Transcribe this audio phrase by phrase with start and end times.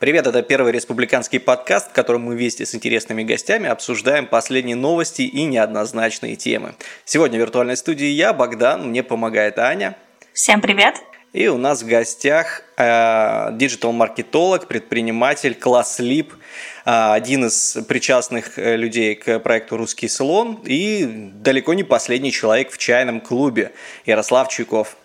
[0.00, 5.22] Привет, это первый республиканский подкаст, в котором мы вместе с интересными гостями обсуждаем последние новости
[5.22, 6.74] и неоднозначные темы.
[7.04, 9.96] Сегодня в виртуальной студии я, Богдан, мне помогает Аня.
[10.32, 10.96] Всем привет!
[11.32, 18.76] И у нас в гостях э, диджитал-маркетолог, предприниматель Класс Лип, э, один из причастных э,
[18.76, 23.72] людей к проекту «Русский салон» и далеко не последний человек в чайном клубе
[24.06, 24.96] Ярослав Чуйков.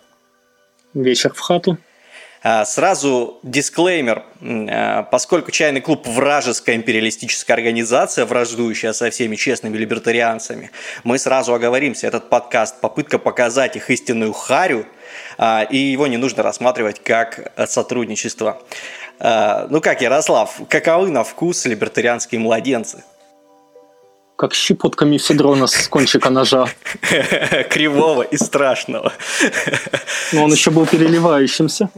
[0.94, 1.78] Вечер в хату.
[2.42, 10.70] А, сразу дисклеймер, а, поскольку чайный клуб вражеская империалистическая организация, враждующая со всеми честными либертарианцами,
[11.04, 14.86] мы сразу оговоримся, этот подкаст– попытка показать их истинную харю,
[15.36, 18.62] а, и его не нужно рассматривать как сотрудничество.
[19.22, 23.04] Ну как, Ярослав, каковы на вкус либертарианские младенцы?
[24.40, 26.66] Как щепотка мифедрона с кончика ножа.
[27.70, 29.12] Кривого и страшного.
[30.32, 31.90] Но он еще был переливающимся.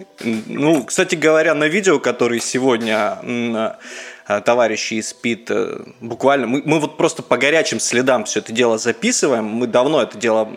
[0.47, 3.77] Ну, кстати говоря, на видео, которое сегодня
[4.27, 6.47] товарищи из ПИТ э, буквально...
[6.47, 9.45] Мы, мы вот просто по горячим следам все это дело записываем.
[9.45, 10.49] Мы давно это дело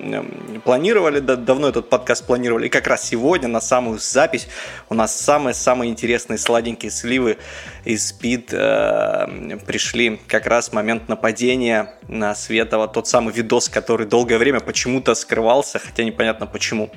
[0.64, 2.68] планировали, давно этот подкаст планировали.
[2.68, 4.48] И как раз сегодня на самую запись
[4.90, 7.38] у нас самые-самые интересные сладенькие сливы
[7.84, 12.88] из ПИТ э, пришли как раз в момент нападения на Светова.
[12.88, 16.92] Тот самый видос, который долгое время почему-то скрывался, хотя непонятно почему.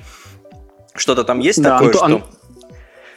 [0.95, 2.38] Что-то там есть да, такое, Антон, что...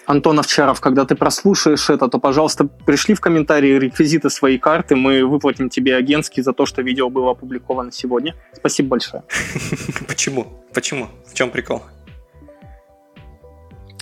[0.07, 5.25] Антон Овчаров, когда ты прослушаешь это, то, пожалуйста, пришли в комментарии реквизиты своей карты, мы
[5.25, 8.35] выплатим тебе агентский за то, что видео было опубликовано сегодня.
[8.53, 9.23] Спасибо большое.
[10.09, 10.47] Почему?
[10.75, 11.09] Почему?
[11.27, 11.83] В чем прикол?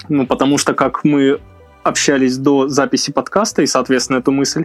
[0.09, 1.41] Ну, потому что как мы
[1.83, 4.65] общались до записи подкаста, и, соответственно, эту мысль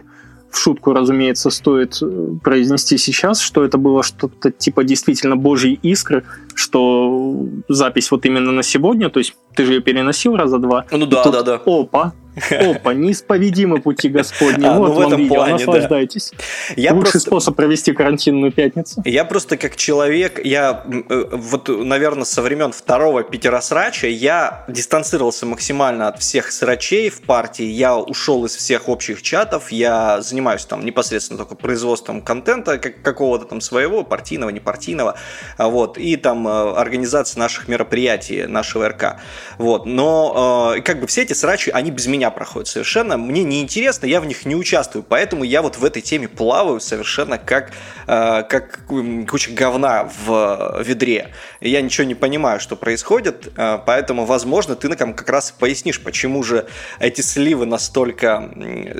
[0.50, 6.24] в шутку, разумеется, стоит э, произнести сейчас, что это было что-то типа действительно божьей искры,
[6.56, 10.86] что запись вот именно на сегодня, то есть ты же ее переносил раза два.
[10.90, 11.60] Ну да, да, да.
[11.64, 12.14] Опа,
[12.50, 14.56] Опа, неисповедимы пути Господни.
[14.66, 16.32] А, вот ну, в этом видео, плане, наслаждайтесь.
[16.32, 16.74] Да.
[16.76, 17.28] Я Лучший просто...
[17.28, 19.00] способ провести карантинную пятницу.
[19.04, 26.08] Я просто как человек, я э, вот, наверное, со времен второго Питеросрача я дистанцировался максимально
[26.08, 31.38] от всех срачей в партии, я ушел из всех общих чатов, я занимаюсь там непосредственно
[31.38, 35.16] только производством контента как, какого-то там своего, партийного, непартийного,
[35.58, 39.16] вот, и там э, организации наших мероприятий, нашего РК,
[39.58, 43.16] вот, но э, как бы все эти срачи, они без меня проходят совершенно.
[43.16, 47.38] Мне неинтересно, я в них не участвую, поэтому я вот в этой теме плаваю совершенно
[47.38, 47.72] как,
[48.06, 48.80] э, как
[49.28, 51.32] куча говна в ведре.
[51.60, 56.66] Я ничего не понимаю, что происходит, поэтому, возможно, ты нам как раз пояснишь, почему же
[57.00, 58.50] эти сливы настолько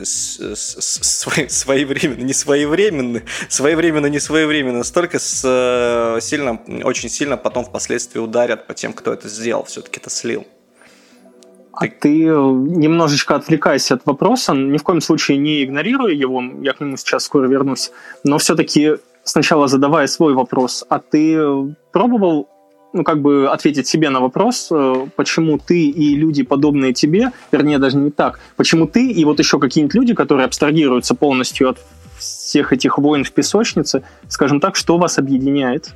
[0.04, 8.74] своевременно, не своевременны, своевременно, не своевременно, настолько с, сильно, очень сильно потом впоследствии ударят по
[8.74, 10.46] тем, кто это сделал, все-таки это слил.
[11.72, 16.80] А ты немножечко отвлекайся от вопроса, ни в коем случае не игнорируя его, я к
[16.80, 17.90] нему сейчас скоро вернусь,
[18.24, 21.38] но все-таки сначала задавая свой вопрос, а ты
[21.92, 22.48] пробовал
[22.96, 27.78] ну, как бы ответить себе на вопрос, э, почему ты и люди, подобные тебе, вернее,
[27.78, 31.78] даже не так, почему ты и вот еще какие-нибудь люди, которые абстрагируются полностью от
[32.18, 35.92] всех этих войн в песочнице, скажем так, что вас объединяет?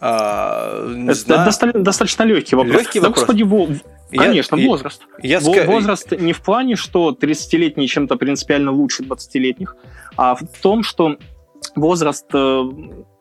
[0.00, 1.44] А, это знаю.
[1.44, 2.76] достаточно, достаточно легкий вопрос.
[2.76, 3.26] Легкий да, вопрос.
[3.26, 3.80] Господи,
[4.16, 5.02] Конечно, я, возраст.
[5.22, 9.76] Я, я, возраст не в плане, что 30-летний чем-то принципиально лучше 20-летних,
[10.16, 11.16] а в том, что
[11.76, 12.62] возраст э,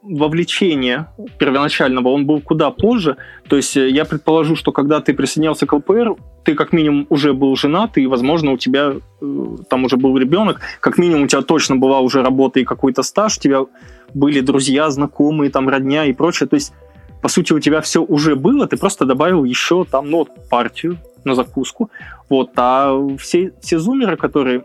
[0.01, 3.17] вовлечения первоначального, он был куда позже.
[3.47, 7.34] То есть э, я предположу, что когда ты присоединялся к ЛПР, ты как минимум уже
[7.34, 11.41] был женат, и, возможно, у тебя э, там уже был ребенок, как минимум у тебя
[11.41, 13.66] точно была уже работа и какой-то стаж, тебя
[14.14, 16.47] были друзья, знакомые, там, родня и прочее.
[16.47, 16.74] То есть
[17.22, 21.36] по сути, у тебя все уже было, ты просто добавил еще там, ну, партию на
[21.36, 21.90] закуску.
[22.30, 24.64] Вот, а все, все зумеры, которые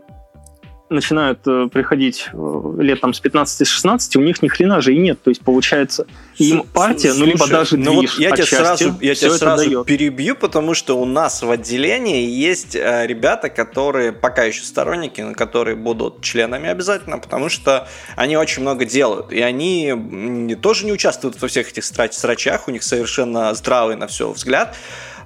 [0.89, 5.21] начинают э, приходить э, лет там с 15-16, у них ни хрена же и нет.
[5.23, 6.05] То есть, получается,
[6.37, 9.65] им партия, Слушай, ну, либо даже ну движ вот я тебя сразу, я тебя сразу
[9.65, 9.85] дает.
[9.87, 15.33] перебью, потому что у нас в отделении есть э, ребята, которые пока еще сторонники, но
[15.33, 19.31] которые будут членами обязательно, потому что они очень много делают.
[19.31, 24.29] И они тоже не участвуют во всех этих срачах, у них совершенно здравый на все
[24.31, 24.75] взгляд.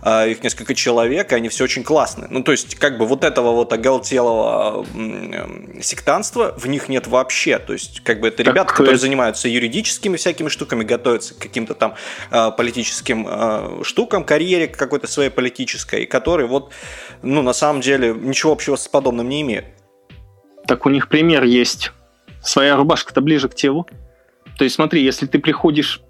[0.02, 2.28] А, их несколько человек, и они все очень классные.
[2.30, 4.86] Ну, то есть, как бы вот этого вот оголтелого
[5.82, 7.60] сектанства в них нет вообще.
[7.60, 11.74] То есть, как бы это ребята, как которые занимаются юридическими всякими штуками, готовятся к каким-то
[11.74, 11.96] там
[12.32, 16.72] а, политическим а, штукам, карьере какой-то своей политической, которые вот,
[17.22, 19.66] ну, на самом деле, ничего общего с подобным не имеют.
[20.66, 21.92] Так у них пример есть.
[22.42, 23.86] Своя рубашка-то ближе к телу.
[24.58, 26.02] То есть смотри, если ты приходишь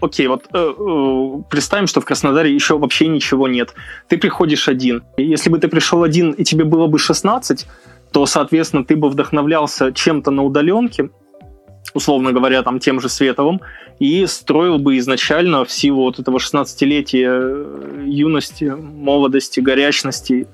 [0.00, 3.74] окей, вот э, э, представим, что в Краснодаре еще вообще ничего нет.
[4.08, 5.02] Ты приходишь один.
[5.16, 7.66] Если бы ты пришел один, и тебе было бы 16,
[8.12, 11.10] то, соответственно, ты бы вдохновлялся чем-то на удаленке,
[11.94, 13.60] условно говоря, там тем же Световым,
[13.98, 20.48] и строил бы изначально в силу вот этого 16-летия э, юности, молодости, горячности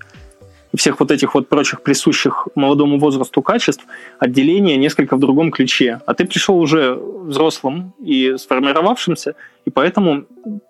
[0.77, 3.87] всех вот этих вот прочих присущих молодому возрасту качеств
[4.19, 6.01] отделение несколько в другом ключе.
[6.07, 9.35] А ты пришел уже взрослым и сформировавшимся,
[9.65, 10.25] и поэтому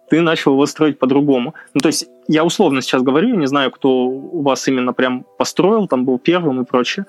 [0.09, 1.55] ты начал его строить по-другому.
[1.75, 5.25] Ну, то есть я условно сейчас говорю, я не знаю, кто у вас именно прям
[5.39, 7.07] построил, там был первым и прочее.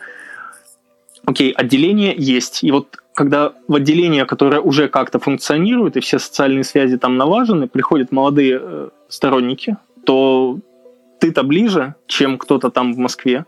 [1.25, 2.63] Окей, отделение есть.
[2.63, 7.67] И вот когда в отделение, которое уже как-то функционирует, и все социальные связи там налажены,
[7.67, 10.59] приходят молодые э, сторонники, то
[11.19, 13.45] ты-то ближе, чем кто-то там в Москве.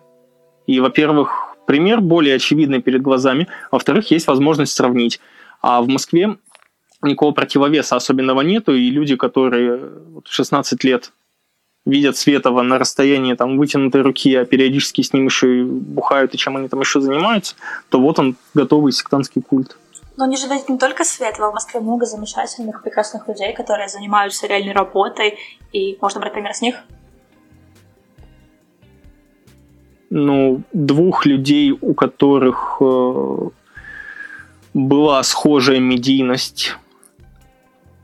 [0.67, 5.19] И, во-первых, пример более очевидный перед глазами, во-вторых, есть возможность сравнить.
[5.61, 6.37] А в Москве
[7.01, 11.11] никакого противовеса особенного нету, и люди, которые в 16 лет
[11.85, 16.37] видят Светова на расстоянии там, вытянутой руки, а периодически с ним еще и бухают, и
[16.37, 17.55] чем они там еще занимаются,
[17.89, 19.77] то вот он готовый сектантский культ.
[20.17, 24.73] Но не ведь не только Светова, в Москве много замечательных, прекрасных людей, которые занимаются реальной
[24.73, 25.37] работой,
[25.71, 26.75] и можно брать пример с них.
[30.09, 33.49] Ну, двух людей, у которых э,
[34.73, 36.75] была схожая медийность,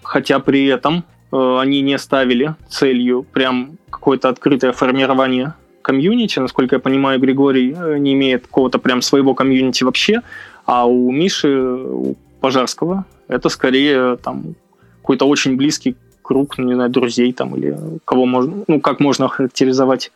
[0.03, 1.03] хотя при этом
[1.35, 6.39] Э, они не ставили целью прям какое-то открытое формирование комьюнити.
[6.39, 10.21] Насколько я понимаю, Григорий э, не имеет какого-то прям своего комьюнити вообще,
[10.65, 14.55] а у Миши, у Пожарского, это скорее там
[15.01, 19.25] какой-то очень близкий круг, ну, не знаю, друзей там или кого можно, ну, как можно
[19.25, 20.11] охарактеризовать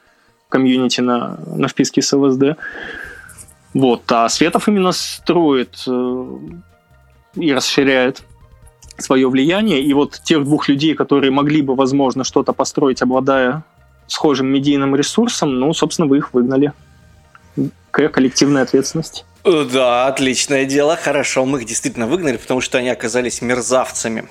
[0.50, 2.57] комьюнити на, на вписке с ЛСД.
[3.74, 6.25] Вот, а Светов именно строит э,
[7.36, 8.24] и расширяет
[8.98, 13.63] свое влияние, и вот тех двух людей, которые могли бы, возможно, что-то построить, обладая
[14.07, 16.74] схожим медийным ресурсом, ну, собственно, вы их выгнали.
[17.92, 19.25] Какая коллективная ответственность?
[19.44, 20.96] Да, отличное дело.
[20.96, 24.28] Хорошо, мы их действительно выгнали, потому что они оказались мерзавцами.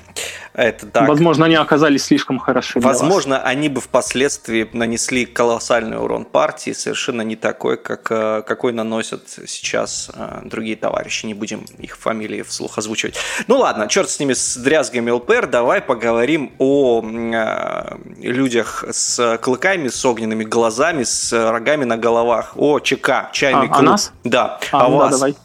[0.59, 1.09] Это так.
[1.09, 2.81] Возможно, они оказались слишком хороши.
[2.81, 9.23] Возможно, они бы впоследствии нанесли колоссальный урон партии, совершенно не такой, как, э, какой наносят
[9.47, 11.27] сейчас э, другие товарищи.
[11.27, 13.15] Не будем их фамилии вслух озвучивать.
[13.47, 15.47] Ну ладно, черт с ними, с дрязгами ЛПР.
[15.47, 22.55] Давай поговорим о э, людях с клыками, с огненными глазами, с рогами на головах.
[22.57, 23.79] О ЧК, чайный а, клуб.
[23.79, 24.13] О нас?
[24.25, 24.59] Да.
[24.73, 25.13] А, а вас.
[25.13, 25.37] давай.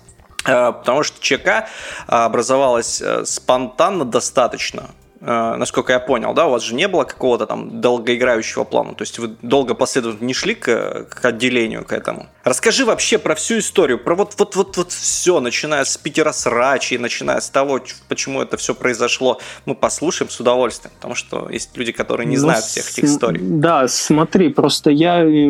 [0.47, 1.67] Э, потому что ЧК
[2.07, 4.89] образовалась спонтанно достаточно.
[5.25, 9.03] Э, насколько я понял, да, у вас же не было какого-то там долгоиграющего плана, то
[9.03, 12.27] есть вы долго последовательно не шли к, к отделению к этому.
[12.43, 16.45] Расскажи вообще про всю историю, про вот вот вот вот все, начиная с Питера с
[16.45, 17.79] Рачи, начиная с того,
[18.09, 22.41] почему это все произошло, мы послушаем с удовольствием, потому что есть люди, которые не ну,
[22.41, 23.39] знают всех этих историй.
[23.41, 25.47] Да, смотри, просто я э,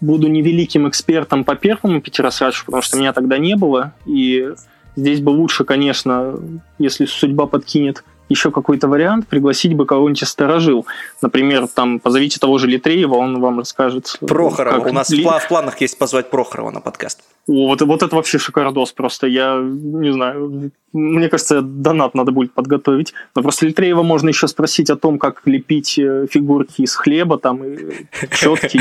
[0.00, 4.50] буду невеликим экспертом по первому Питера с Рачи, потому что меня тогда не было, и
[4.94, 6.38] здесь бы лучше, конечно,
[6.78, 10.86] если судьба подкинет еще какой-то вариант, пригласить бы кого-нибудь из сторожил.
[11.20, 14.16] Например, там позовите того же Литреева, он вам расскажет.
[14.20, 14.88] Прохорова.
[14.88, 15.22] У нас ли...
[15.24, 17.20] в планах есть позвать Прохорова на подкаст.
[17.50, 19.26] О, вот, вот это вообще шикардос просто.
[19.26, 23.12] Я не знаю, мне кажется, донат надо будет подготовить.
[23.34, 27.64] Но просто Литреева можно еще спросить о том, как лепить э, фигурки из хлеба, там,
[27.64, 28.78] и четки,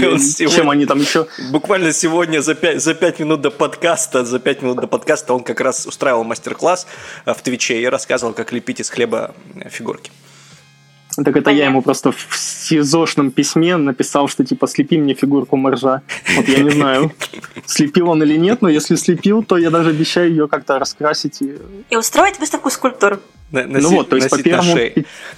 [0.55, 1.25] чем они там еще...
[1.51, 5.43] Буквально сегодня за 5, за 5 минут до подкаста, за 5 минут до подкаста он
[5.43, 6.85] как раз устраивал мастер-класс
[7.25, 9.69] э, в Твиче и рассказывал, как лепить из хлеба э,
[11.19, 11.25] фигурки.
[11.25, 16.01] Так это я ему просто в СИЗОшном письме написал, что типа слепи мне фигурку моржа.
[16.35, 17.11] Вот я не знаю,
[17.65, 21.41] слепил он или нет, но если слепил, то я даже обещаю ее как-то раскрасить.
[21.41, 21.55] И,
[21.89, 23.19] и устроить выставку скульптур.
[23.51, 24.77] На, ну вот, то есть по первому,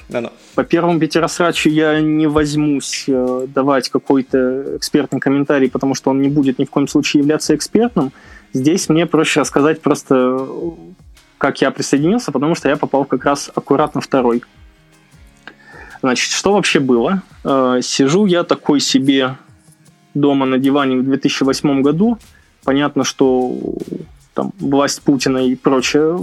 [0.10, 0.32] да, да.
[0.54, 6.28] по первому пятирасрачу я не возьмусь э, давать какой-то экспертный комментарий, потому что он не
[6.28, 8.12] будет ни в коем случае являться экспертным.
[8.52, 10.46] Здесь мне проще рассказать просто,
[11.38, 14.44] как я присоединился, потому что я попал как раз аккуратно второй.
[16.02, 17.22] Значит, что вообще было?
[17.44, 19.38] Э, сижу я такой себе
[20.14, 22.18] дома на диване в 2008 году.
[22.64, 23.56] Понятно, что
[24.34, 26.20] там власть Путина и прочее,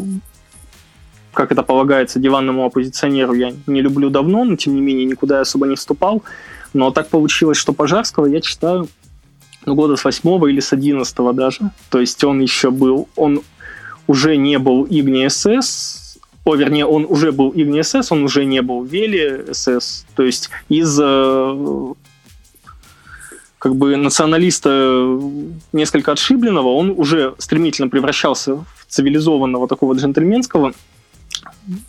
[1.32, 5.40] как это полагается диванному оппозиционеру, я не люблю давно, но тем не менее никуда я
[5.42, 6.23] особо не вступал.
[6.73, 8.88] Но так получилось, что Пожарского я читаю
[9.64, 11.70] ну, года с восьмого или с одиннадцатого даже.
[11.90, 13.42] То есть он еще был, он
[14.06, 15.97] уже не был Игни СС,
[16.48, 20.06] о, вернее, он уже был Игни СС, он уже не был Вели СС.
[20.16, 21.94] То есть из э,
[23.58, 25.20] как бы националиста
[25.72, 30.72] несколько отшибленного, он уже стремительно превращался в цивилизованного такого джентльменского,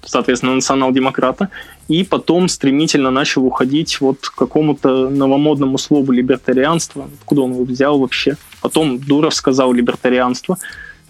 [0.04, 1.50] соответственно, национал-демократа,
[1.88, 7.98] и потом стремительно начал уходить вот к какому-то новомодному слову либертарианство, откуда он его взял
[7.98, 10.58] вообще– Потом Дуров сказал либертарианство.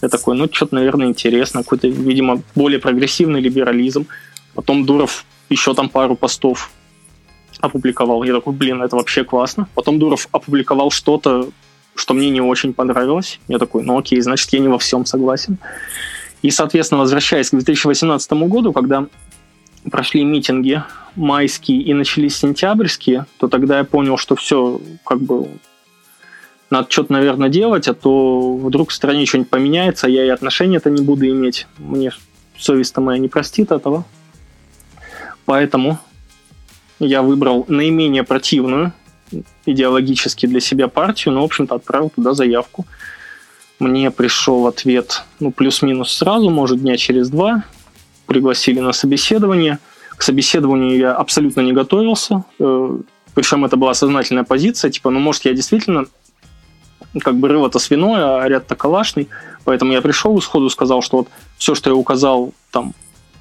[0.02, 1.64] Я такой, ну, что-то, наверное, интересно.
[1.64, 4.08] Какой-то, видимо, более прогрессивный либерализм.
[4.54, 6.72] Потом Дуров еще там пару постов
[7.60, 8.24] опубликовал.
[8.24, 9.68] Я такой, блин, это вообще классно.
[9.76, 11.50] Потом Дуров опубликовал что-то,
[11.96, 13.40] что мне не очень понравилось.
[13.48, 15.58] Я такой, ну окей, значит, я не во всем согласен.
[16.42, 19.08] И, соответственно, возвращаясь к 2018 году, когда
[19.92, 20.82] прошли митинги
[21.16, 25.48] майские и начались сентябрьские, то тогда я понял, что все, как бы,
[26.70, 30.90] надо что-то, наверное, делать, а то вдруг в стране что-нибудь поменяется, а я и отношения-то
[30.90, 31.68] не буду иметь.
[31.78, 32.12] Мне
[32.58, 34.06] совесть-то моя не простит этого.
[35.46, 35.98] Поэтому
[37.00, 38.94] я выбрал наименее противную
[39.66, 42.86] идеологически для себя партию, но, в общем-то, отправил туда заявку.
[43.80, 47.64] Мне пришел ответ, ну, плюс-минус сразу, может, дня через два.
[48.26, 49.80] Пригласили на собеседование.
[50.18, 52.44] К собеседованию я абсолютно не готовился.
[52.60, 53.00] Э,
[53.34, 56.06] Причем это была сознательная позиция, типа, ну, может, я действительно
[57.22, 59.30] как бы рыло-то свиное, а ряд-то калашный.
[59.64, 62.94] Поэтому я пришел и сходу сказал, что вот все, что я указал там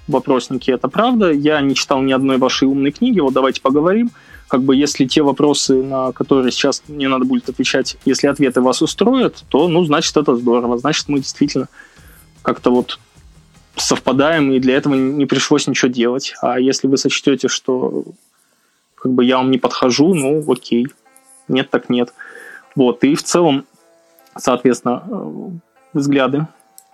[0.07, 1.31] вопросники, это правда.
[1.31, 4.11] Я не читал ни одной вашей умной книги, вот давайте поговорим.
[4.49, 8.81] Как бы если те вопросы, на которые сейчас мне надо будет отвечать, если ответы вас
[8.81, 10.79] устроят, то, ну, значит, это здорово.
[10.79, 11.69] Значит, мы действительно
[12.41, 12.99] как-то вот
[13.77, 16.35] совпадаем, и для этого не пришлось ничего делать.
[16.41, 18.05] А если вы сочтете, что
[18.95, 20.89] как бы я вам не подхожу, ну, окей.
[21.47, 22.13] Нет, так нет.
[22.79, 23.65] Вот, и в целом,
[24.37, 25.49] соответственно, э,
[25.95, 26.47] взгляды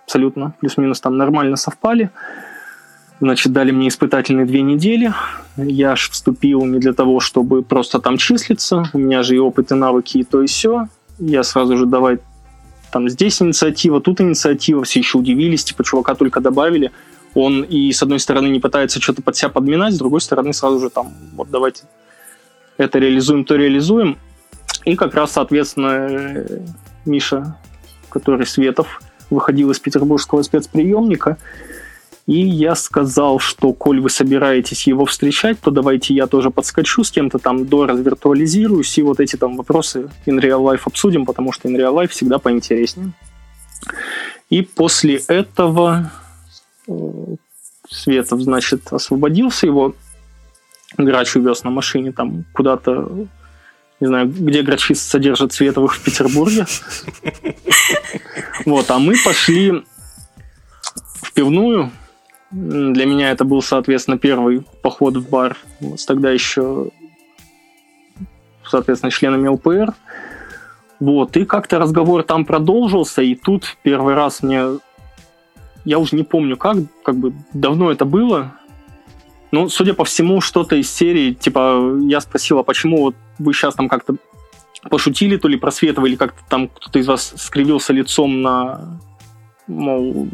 [0.05, 2.09] абсолютно плюс-минус там нормально совпали.
[3.21, 5.12] Значит, дали мне испытательные две недели.
[5.59, 8.85] Я ж вступил не для того, чтобы просто там числиться.
[8.95, 10.88] У меня же и опыт, и навыки, и то, и все.
[11.19, 12.19] Я сразу же давай
[12.91, 14.85] там здесь инициатива, тут инициатива.
[14.85, 16.93] Все еще удивились, типа чувака только добавили.
[17.35, 20.81] Он и с одной стороны не пытается что-то под себя подминать, с другой стороны сразу
[20.81, 21.83] же там, вот давайте
[22.79, 24.17] это реализуем, то реализуем.
[24.85, 26.45] И как раз, соответственно,
[27.05, 27.57] Миша,
[28.11, 29.00] который Светов,
[29.31, 31.38] выходил из петербургского спецприемника,
[32.26, 37.11] и я сказал, что коль вы собираетесь его встречать, то давайте я тоже подскочу с
[37.11, 41.69] кем-то там, до развиртуализируюсь, и вот эти там вопросы in real life обсудим, потому что
[41.69, 43.12] in real life всегда поинтереснее.
[44.49, 46.11] И после этого
[46.88, 46.93] э,
[47.91, 49.95] Светов, значит, освободился, его
[50.97, 53.26] грач увез на машине там куда-то,
[54.05, 56.67] не знаю, где грачи содержат Световых в Петербурге.
[58.67, 59.83] Вот, а мы пошли
[61.23, 61.91] в пивную,
[62.51, 65.57] для меня это был, соответственно, первый поход в бар
[65.97, 66.91] с тогда еще,
[68.69, 69.95] соответственно, членами ЛПР.
[71.01, 74.81] Вот, и как-то разговор там продолжился, и тут первый раз мне...
[75.87, 78.53] Я уже не помню, как, как бы давно это было.
[79.51, 83.88] Ну, судя по всему, что-то из серии, типа, я спросила, почему вот вы сейчас там
[83.88, 84.17] как-то
[84.91, 88.99] пошутили, то ли просветовали, как-то там кто-то из вас скривился лицом на,
[89.67, 90.29] мол,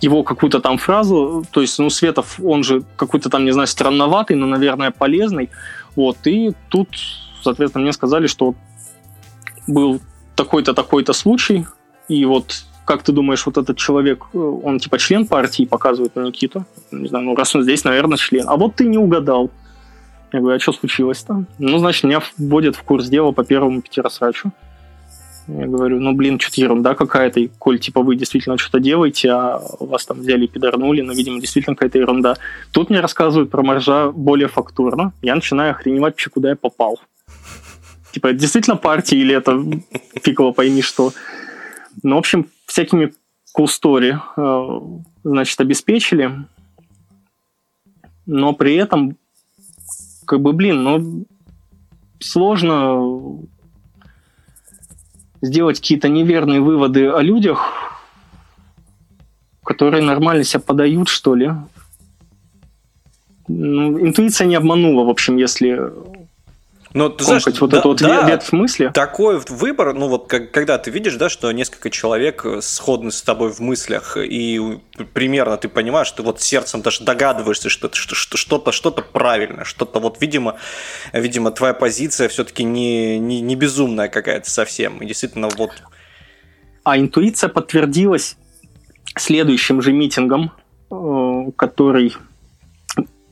[0.00, 4.36] его какую-то там фразу, то есть, ну, Светов, он же какой-то там, не знаю, странноватый,
[4.36, 5.50] но, наверное, полезный,
[5.96, 6.88] вот, и тут,
[7.42, 8.54] соответственно, мне сказали, что
[9.66, 10.00] был
[10.34, 11.66] такой-то, такой-то случай,
[12.08, 16.64] и вот как ты думаешь, вот этот человек, он типа член партии, показывает на Никиту?
[16.90, 18.48] Не знаю, ну раз он здесь, наверное, член.
[18.48, 19.50] А вот ты не угадал.
[20.32, 21.44] Я говорю, а что случилось-то?
[21.58, 24.52] Ну, значит, меня вводят в курс дела по первому пятирасрачу.
[25.48, 29.60] Я говорю, ну, блин, что-то ерунда какая-то, и коль, типа, вы действительно что-то делаете, а
[29.80, 32.36] вас там взяли и пидорнули, ну, видимо, действительно какая-то ерунда.
[32.70, 35.12] Тут мне рассказывают про моржа более фактурно.
[35.22, 37.00] Я начинаю охреневать вообще, куда я попал.
[38.12, 39.60] Типа, это действительно партия или это
[40.22, 41.12] фигово пойми что.
[42.02, 43.12] Ну, в общем, всякими
[43.58, 44.80] story, э,
[45.24, 46.30] значит, обеспечили.
[48.26, 49.16] Но при этом,
[50.30, 51.26] как бы, блин, ну,
[52.20, 53.40] сложно
[55.42, 57.68] сделать какие-то неверные выводы о людях,
[59.64, 61.50] которые нормально себя подают, что ли.
[63.48, 65.92] Ну, интуиция не обманула, в общем, если
[66.92, 68.90] но ты знаешь, вот да, эту вот да, ветвь мысли.
[68.92, 73.52] Такой выбор, ну вот как, когда ты видишь, да, что несколько человек сходны с тобой
[73.52, 74.80] в мыслях, и
[75.14, 80.56] примерно ты понимаешь, ты вот сердцем даже догадываешься, что что-то что-то правильное, что-то вот, видимо,
[81.12, 84.98] видимо, твоя позиция все-таки не, не, не безумная какая-то совсем.
[84.98, 85.70] И действительно, вот.
[86.82, 88.36] А интуиция подтвердилась
[89.16, 90.52] следующим же митингом,
[90.90, 92.16] э, который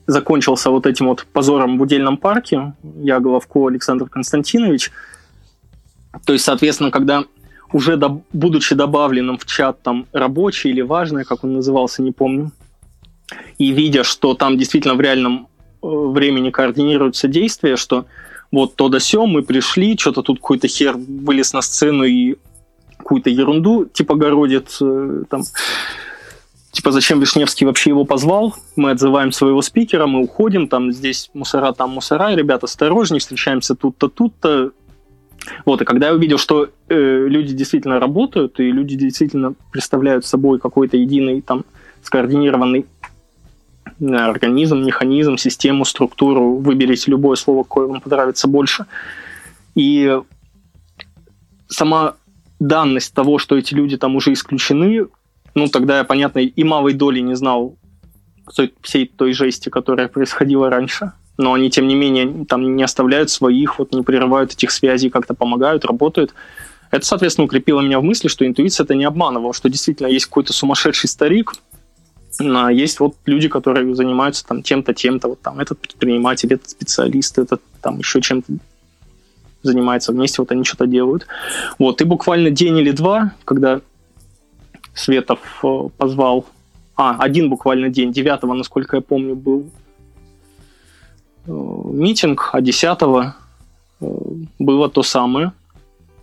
[0.09, 2.73] закончился вот этим вот позором в удельном парке.
[3.01, 4.91] Я Головко Александр Константинович.
[6.25, 7.25] То есть, соответственно, когда
[7.71, 12.51] уже до, будучи добавленным в чат там рабочий или важный, как он назывался, не помню,
[13.59, 15.47] и видя, что там действительно в реальном
[15.83, 18.05] э, времени координируются действия, что
[18.51, 22.37] вот то да сё, мы пришли, что-то тут какой-то хер вылез на сцену и
[22.97, 25.43] какую-то ерунду типа городит, э, там,
[26.79, 28.55] типа, зачем Вишневский вообще его позвал?
[28.77, 34.07] Мы отзываем своего спикера, мы уходим, там здесь мусора, там мусора, ребята, осторожней, встречаемся тут-то,
[34.07, 34.71] тут-то.
[35.65, 40.57] Вот, и когда я увидел, что э, люди действительно работают, и люди действительно представляют собой
[40.57, 41.65] какой-то единый, там,
[42.01, 42.85] скоординированный
[43.99, 48.85] э, организм, механизм, систему, структуру, выберите любое слово, какое вам понравится больше.
[49.75, 50.17] И
[51.67, 52.15] сама
[52.61, 55.07] данность того, что эти люди там уже исключены,
[55.59, 57.75] ну, тогда я, понятно, и малой доли не знал
[58.81, 61.11] всей той жести, которая происходила раньше.
[61.37, 65.33] Но они, тем не менее, там не оставляют своих, вот не прерывают этих связей, как-то
[65.33, 66.33] помогают, работают.
[66.91, 70.53] Это, соответственно, укрепило меня в мысли, что интуиция это не обманывала, что действительно есть какой-то
[70.53, 71.53] сумасшедший старик,
[72.39, 77.37] а есть вот люди, которые занимаются там тем-то, тем-то, вот там этот предприниматель, этот специалист,
[77.37, 78.53] этот там еще чем-то
[79.61, 81.27] занимается вместе, вот они что-то делают.
[81.77, 83.81] Вот, и буквально день или два, когда
[84.99, 86.45] Светов э, позвал.
[86.95, 89.69] А, один буквально день, 9 насколько я помню, был
[91.47, 94.07] э, митинг, а 10 э,
[94.59, 95.53] было то самое.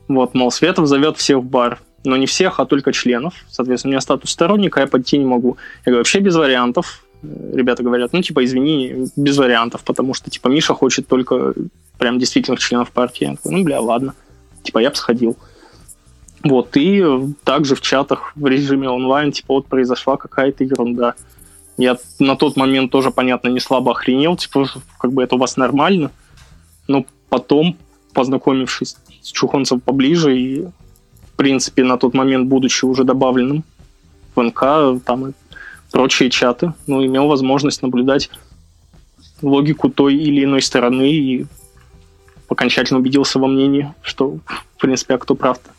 [0.09, 1.81] Вот, мол, Светов зовет всех в бар.
[2.05, 3.35] Но не всех, а только членов.
[3.49, 5.57] Соответственно, у меня статус сторонника, я пойти не могу.
[5.85, 7.05] Я говорю, вообще без вариантов.
[7.23, 11.55] Ребята говорят, ну, типа, извини, без вариантов, потому что, типа, Миша хочет только
[11.99, 13.25] прям действительных членов партии.
[13.25, 14.15] Я такой, ну, бля, ладно.
[14.63, 15.37] Типа, я бы сходил.
[16.43, 17.05] Вот, и
[17.45, 21.15] также в чатах в режиме онлайн, типа, вот произошла какая-то ерунда.
[21.77, 24.67] Я на тот момент тоже, понятно, не слабо охренел, типа,
[24.99, 26.11] как бы это у вас нормально.
[26.89, 27.77] Но потом,
[28.13, 33.65] познакомившись с Чухонцем поближе и, в принципе, на тот момент, будучи уже добавленным
[34.35, 35.33] в НК, там и
[35.91, 38.31] прочие чаты, ну, имел возможность наблюдать
[39.43, 41.47] логику той или иной стороны и
[42.49, 44.39] окончательно убедился во мнении, что,
[44.77, 45.71] в принципе, а кто прав-то.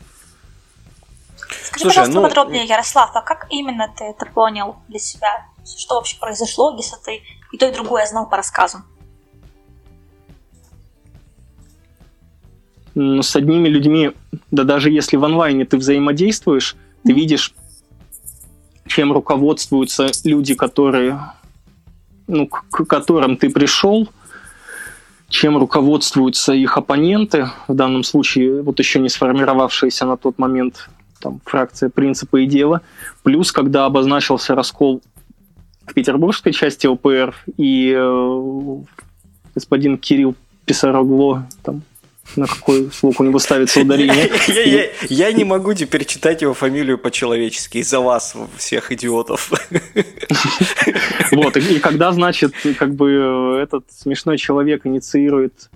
[1.68, 2.28] Скажи, Слушай, пожалуйста, ну...
[2.28, 5.48] подробнее, Ярослав, а как именно ты это понял для себя?
[5.65, 8.86] Что вообще произошло, если ты и то, и другое знал по рассказам?
[12.96, 14.12] Ну, с одними людьми,
[14.50, 17.54] да даже если в онлайне ты взаимодействуешь, ты видишь,
[18.88, 21.20] чем руководствуются люди, которые,
[22.28, 24.08] ну, к которым ты пришел,
[25.28, 31.41] чем руководствуются их оппоненты, в данном случае вот еще не сформировавшиеся на тот момент там,
[31.45, 32.82] фракция принципа и дела.
[33.23, 35.01] Плюс, когда обозначился раскол
[35.86, 38.77] в петербургской части ОПР, и э,
[39.56, 41.82] господин Кирилл Писарогло там
[42.36, 44.30] на какой слог у него ставится ударение.
[44.47, 49.51] Я, я, я не могу теперь читать его фамилию по-человечески из-за вас, всех идиотов.
[51.32, 55.69] Вот, и, и когда, значит, как бы э, этот смешной человек инициирует,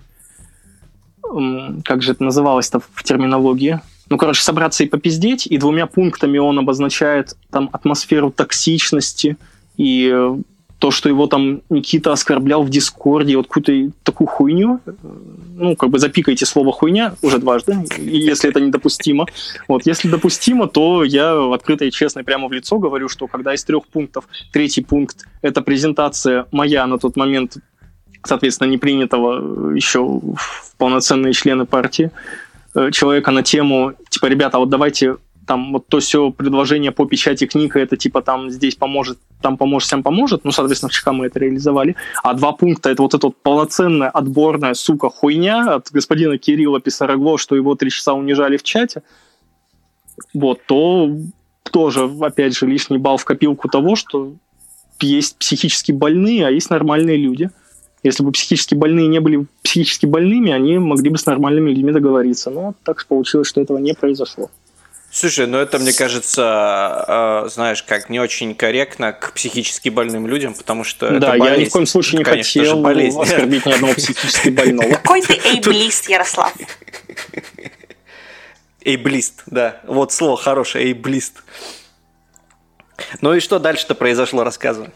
[1.84, 3.80] как же это называлось-то в терминологии,
[4.12, 9.38] ну, короче, собраться и попиздеть, и двумя пунктами он обозначает там атмосферу токсичности
[9.78, 10.36] и э,
[10.78, 14.92] то, что его там Никита оскорблял в Дискорде, вот какую-то такую хуйню, э,
[15.56, 19.24] ну, как бы запикайте слово хуйня уже дважды, если это недопустимо.
[19.66, 23.64] Вот, если допустимо, то я открыто и честно прямо в лицо говорю, что когда из
[23.64, 27.56] трех пунктов третий пункт— это презентация моя на тот момент,
[28.26, 32.51] соответственно, не принятого еще в полноценные члены партии, Э,
[32.90, 37.80] человека на тему, типа, ребята, вот давайте там вот то все предложение по печати книга,
[37.80, 40.44] это типа там здесь поможет, там поможет, всем поможет.
[40.44, 41.96] Ну, соответственно, в ЧК мы это реализовали.
[42.22, 47.38] А два пункта это вот эта вот полноценная отборная, сука, хуйня от господина Кирилла Писарогло,
[47.38, 49.02] что его три часа унижали в чате.
[50.32, 51.10] Вот, то
[51.70, 54.34] тоже, опять же, лишний балл в копилку того, что
[55.00, 57.50] есть психически больные, а есть нормальные люди–
[58.02, 62.50] если бы психически больные не были психически больными, они могли бы с нормальными людьми договориться.
[62.50, 64.50] Но так получилось, что этого не произошло.
[65.14, 70.54] Слушай, ну это, мне кажется, э, знаешь, как не очень корректно к психически больным людям,
[70.54, 71.60] потому что да, это болезнь.
[71.60, 74.88] я ни в коем случае не Конечно хотел оскорбить ни одного психически больного.
[74.94, 76.54] Какой ты эйблист, Ярослав?
[78.84, 79.82] Эйблист, да.
[79.86, 81.42] Вот слово хорошее, эйблист.
[83.20, 84.88] Ну и что дальше-то произошло, рассказывай.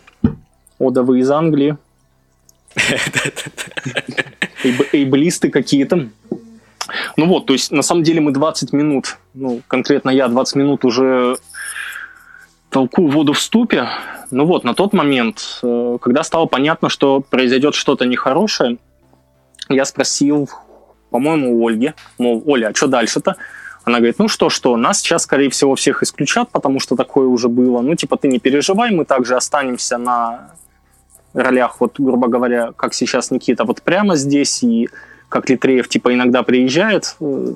[0.78, 1.76] О, да вы из Англии.
[4.92, 6.08] Эйблисты какие-то.
[7.16, 10.84] Ну вот, то есть на самом деле мы 20 минут, ну конкретно я 20 минут
[10.84, 11.36] уже
[12.70, 13.88] толку воду в ступе.
[14.30, 18.78] Ну вот, на тот момент, э, когда стало понятно, что произойдет что-то нехорошее,
[19.68, 20.48] я спросил,
[21.10, 23.36] по-моему, у Ольги, мол, Оля, а что дальше-то?
[23.84, 27.48] Она говорит, ну что, что, нас сейчас, скорее всего, всех исключат, потому что такое уже
[27.48, 27.80] было.
[27.82, 30.50] Ну, типа, ты не переживай, мы также останемся на
[31.36, 34.88] ролях, вот, грубо говоря, как сейчас Никита, вот прямо здесь, и
[35.28, 37.52] как Литреев, типа, иногда приезжает, э,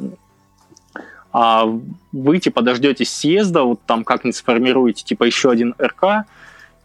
[1.32, 1.64] а
[2.12, 6.26] вы, типа, дождетесь съезда, вот там как-нибудь сформируете, типа, еще один РК,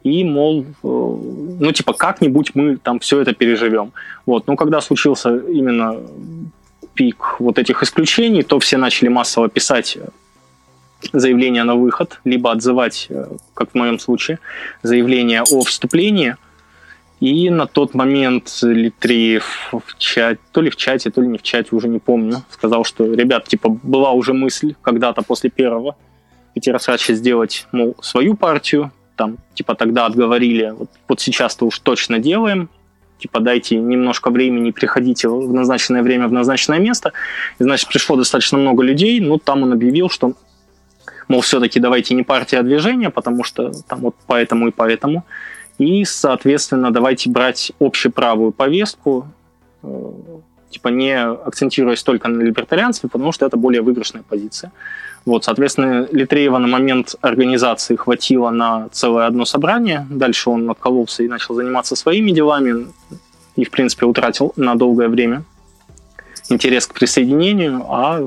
[0.04, 3.92] и, мол, э, ну, типа, как-нибудь мы там все это переживем.
[4.26, 5.98] Вот, но когда случился именно
[6.94, 9.98] пик вот этих исключений, то все начали массово писать
[11.12, 14.40] заявление на выход, либо отзывать, э, как в моем случае,
[14.84, 16.36] заявление о вступлении.
[17.26, 21.42] И на тот момент Литреев в чате, то ли в чате, то ли не в
[21.42, 25.96] чате, уже не помню, сказал, что, ребят, типа, была уже мысль когда-то после первого
[26.54, 32.70] Петеросрача сделать, мол, свою партию, там, типа, тогда отговорили, вот, вот сейчас-то уж точно делаем,
[33.18, 37.12] типа, дайте немножко времени, приходите в назначенное время в назначенное место.
[37.58, 40.34] И, значит, пришло достаточно много людей, ну, там он объявил, что
[41.28, 45.26] мол, все-таки давайте не партия, а движение, потому что там вот поэтому и поэтому.
[45.78, 49.28] И, соответственно, давайте брать общеправую повестку,
[49.84, 50.12] э,
[50.70, 54.72] типа не акцентируясь только на либертарианстве, потому что это более выигрышная позиция.
[55.26, 60.06] Вот, соответственно, Литреева на момент организации хватило на целое одно собрание.
[60.10, 62.88] Дальше он откололся и начал заниматься своими делами
[63.56, 65.44] и, в принципе, утратил на долгое время
[66.50, 67.86] интерес к присоединению.
[67.90, 68.22] А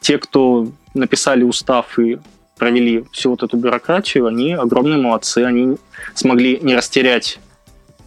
[0.00, 2.18] те, кто написали устав и
[2.60, 5.78] провели всю вот эту бюрократию, они огромные молодцы, они
[6.14, 7.40] смогли не растерять,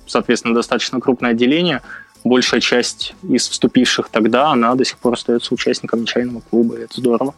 [0.06, 1.82] соответственно, достаточно крупное отделение.
[2.24, 6.94] Большая часть из вступивших тогда, она до сих пор остается участником нечаянного клуба, и это
[6.96, 7.34] здорово.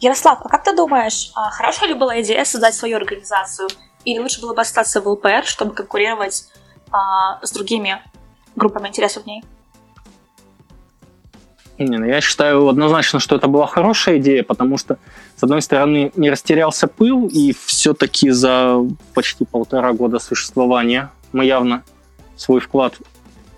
[0.00, 3.68] Ярослав, а как ты думаешь, а хорошая ли была идея создать свою организацию?
[4.04, 6.46] Или лучше было бы остаться в ЛПР, чтобы конкурировать
[6.90, 8.00] а, с другими
[8.56, 9.44] группами интересов в ней?
[11.78, 14.98] Не, ну я считаю однозначно, что это была хорошая идея, потому что,
[15.36, 18.78] с одной стороны, не растерялся пыл, и все-таки за
[19.12, 21.82] почти полтора года существования мы явно
[22.36, 22.94] свой вклад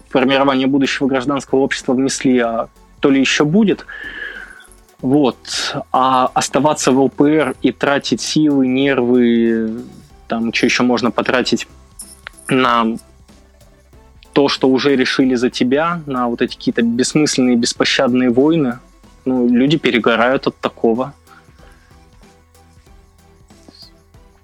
[0.09, 2.69] в формирование будущего гражданского общества внесли, а
[3.01, 3.87] то ли еще будет.
[5.01, 5.37] Вот.
[5.93, 9.85] А оставаться в ЛПР и тратить силы, нервы,
[10.27, 11.69] там, что еще можно потратить
[12.49, 12.97] на
[14.39, 18.79] то, что уже решили за тебя, на вот эти какие-то бессмысленные, беспощадные войны,
[19.25, 21.13] ну, люди перегорают от такого.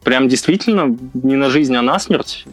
[0.02, 2.44] Прям действительно не на жизнь, а на смерть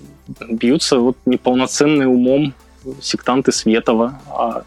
[0.51, 2.53] бьются вот неполноценные умом
[3.01, 4.61] сектанты Светова, а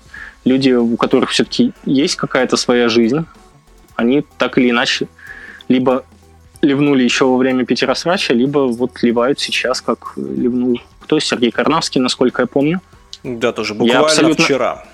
[0.44, 3.24] люди, у которых все-таки есть какая-то своя жизнь,
[3.94, 5.06] они так или иначе
[5.68, 6.04] либо
[6.60, 11.20] ливнули еще во время Петеросрача, либо вот ливают сейчас, как ливнул кто?
[11.20, 12.80] Сергей Карнавский, насколько я помню.
[13.22, 14.84] Да, тоже буквально я абсолютно, вчера.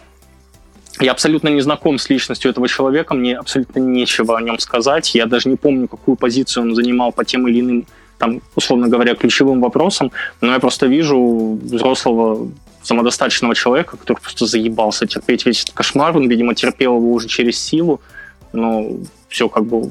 [1.01, 5.15] Я абсолютно не знаком с личностью этого человека, мне абсолютно нечего о нем сказать.
[5.15, 7.87] Я даже не помню, какую позицию он занимал по тем или иным,
[8.19, 12.51] там, условно говоря, ключевым вопросам, но я просто вижу взрослого
[12.83, 17.59] самодостаточного человека, который просто заебался терпеть весь этот кошмар, он, видимо, терпел его уже через
[17.59, 18.01] силу,
[18.53, 18.87] но
[19.29, 19.91] все как бы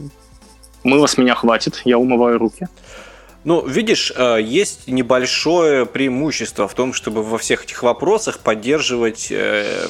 [0.83, 2.67] мыло с меня хватит, я умываю руки.
[3.45, 9.87] Ну, видишь, э, есть небольшое преимущество в том, чтобы во всех этих вопросах поддерживать э,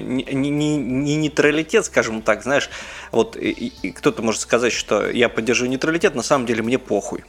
[0.00, 2.70] не, не, не нейтралитет, скажем так, знаешь,
[3.10, 3.36] вот
[3.96, 7.24] кто-то может сказать, что я поддерживаю нейтралитет, на самом деле мне похуй.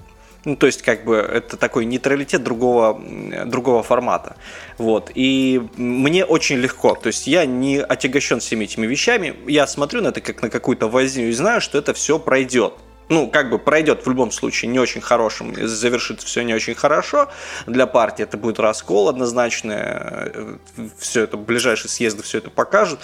[0.45, 3.01] Ну, то есть, как бы, это такой нейтралитет другого,
[3.45, 4.35] другого формата.
[4.77, 5.09] Вот.
[5.15, 6.95] И мне очень легко.
[6.95, 9.35] То есть, я не отягощен всеми этими вещами.
[9.47, 12.73] Я смотрю на это как на какую-то возню и знаю, что это все пройдет
[13.13, 17.29] ну, как бы пройдет в любом случае не очень хорошим, завершится все не очень хорошо
[17.67, 20.57] для партии, это будет раскол однозначно, э,
[20.97, 22.99] все это, ближайшие съезды все это покажут,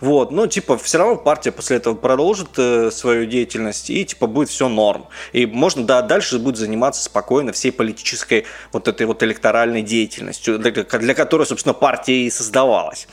[0.00, 4.48] вот, но, типа, все равно партия после этого продолжит э, свою деятельность, и, типа, будет
[4.48, 9.82] все норм, и можно, да, дальше будет заниматься спокойно всей политической вот этой вот электоральной
[9.82, 13.08] деятельностью, для, для которой, собственно, партия и создавалась.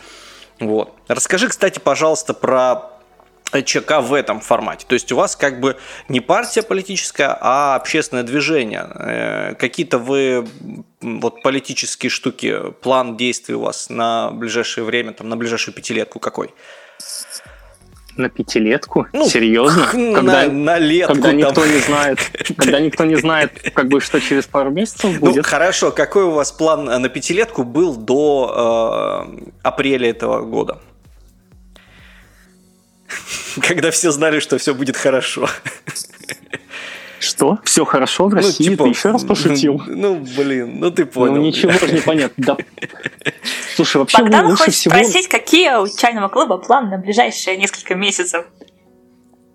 [0.59, 0.93] Вот.
[1.07, 2.94] Расскажи, кстати, пожалуйста, про
[3.63, 4.85] ЧК в этом формате.
[4.87, 5.77] То есть у вас как бы
[6.09, 8.87] не партия политическая, а общественное движение.
[8.95, 10.45] Э, какие-то вы
[11.01, 16.53] вот политические штуки, план действий у вас на ближайшее время, там, на ближайшую пятилетку какой?
[18.17, 19.07] На пятилетку?
[19.11, 19.87] Ну, Серьезно?
[19.91, 21.13] Когда, на, на летку.
[21.15, 21.37] Когда там.
[21.37, 22.19] никто не знает,
[22.57, 25.35] когда никто не знает, как бы что через пару месяцев ну, будет.
[25.35, 30.79] Ну хорошо, какой у вас план на пятилетку был до э, апреля этого года?
[33.61, 35.47] когда все знали, что все будет хорошо.
[37.19, 37.57] Что?
[37.63, 38.65] Все хорошо в ну, России?
[38.65, 39.81] Ну, типа, ты еще раз пошутил?
[39.87, 41.35] Ну, блин, ну ты понял.
[41.35, 42.43] Ну, ничего же не понятно.
[42.43, 42.57] Да.
[43.75, 44.95] Слушай, вообще Богдан лучше хочет всего...
[44.95, 48.45] спросить, какие у чайного клуба планы на ближайшие несколько месяцев?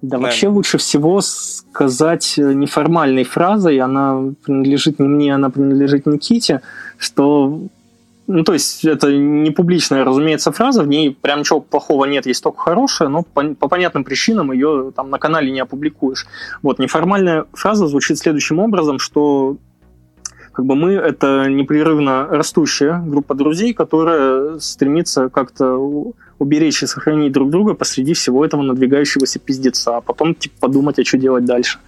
[0.03, 6.63] Да, да, вообще лучше всего сказать неформальной фразой, она принадлежит не мне, она принадлежит Никите,
[6.99, 7.61] что
[8.33, 12.43] ну, то есть это не публичная, разумеется, фраза, в ней прям ничего плохого нет, есть
[12.43, 16.27] только хорошее, но по, по понятным причинам ее там на канале не опубликуешь.
[16.63, 19.57] Вот, неформальная фраза звучит следующим образом, что
[20.53, 25.77] как бы мы это непрерывно растущая группа друзей, которая стремится как-то
[26.39, 31.05] уберечь и сохранить друг друга посреди всего этого надвигающегося пиздеца, а потом типа подумать, а
[31.05, 31.79] что делать дальше.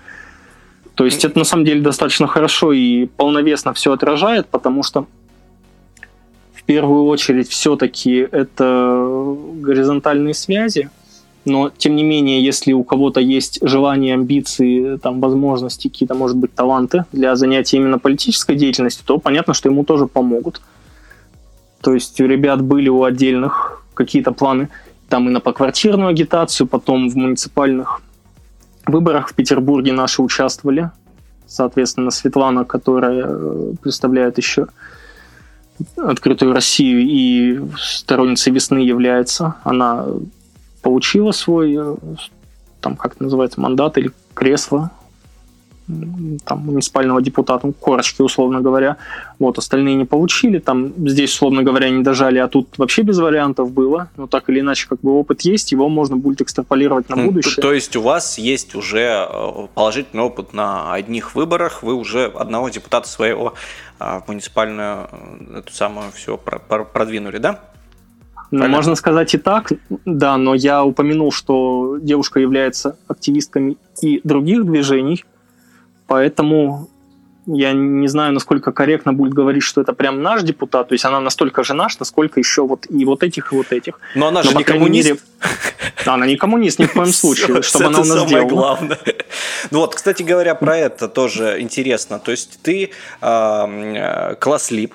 [0.94, 5.06] То есть это на самом деле достаточно хорошо и полновесно все отражает, потому что
[6.62, 10.90] в первую очередь все-таки это горизонтальные связи,
[11.44, 16.54] но тем не менее, если у кого-то есть желание, амбиции, там, возможности, какие-то, может быть,
[16.54, 20.62] таланты для занятия именно политической деятельностью, то понятно, что ему тоже помогут.
[21.80, 24.68] То есть у ребят были у отдельных какие-то планы
[25.08, 28.00] там и на поквартирную агитацию, потом в муниципальных
[28.86, 30.90] выборах в Петербурге наши участвовали.
[31.46, 34.68] Соответственно, Светлана, которая э, представляет еще
[35.96, 40.06] открытую Россию и сторонницей весны является, она
[40.82, 41.96] получила свой, э,
[42.80, 44.90] там, как это называется, мандат или кресло
[46.44, 48.96] там, муниципального депутата, корочки, условно говоря.
[49.38, 50.58] Вот, остальные не получили.
[50.58, 54.08] Там здесь, условно говоря, не дожали, а тут вообще без вариантов было.
[54.16, 57.56] Но так или иначе, как бы опыт есть, его можно будет экстраполировать на будущее.
[57.56, 62.26] То, то есть у вас есть уже э, положительный опыт на одних выборах, вы уже
[62.26, 63.54] одного депутата своего
[63.98, 67.60] а, в муниципальную э, эту самую все продвинули, да?
[68.52, 69.72] Ну, можно сказать и так,
[70.04, 75.24] да, но я упомянул, что девушка является активистками и других движений,
[76.12, 76.90] Поэтому
[77.46, 80.88] я не знаю, насколько корректно будет говорить, что это прям наш депутат.
[80.88, 83.98] То есть она настолько же наш, насколько еще вот и вот этих, и вот этих.
[84.14, 85.08] Но она же Но, не коммунист.
[85.08, 85.20] Мере,
[86.04, 88.46] она не коммунист ни в коем случае, чтобы она у нас делала.
[88.46, 88.98] главное.
[89.70, 92.18] Ну вот, кстати говоря, про это тоже интересно.
[92.18, 92.90] То есть ты
[93.22, 94.94] э, класс лип,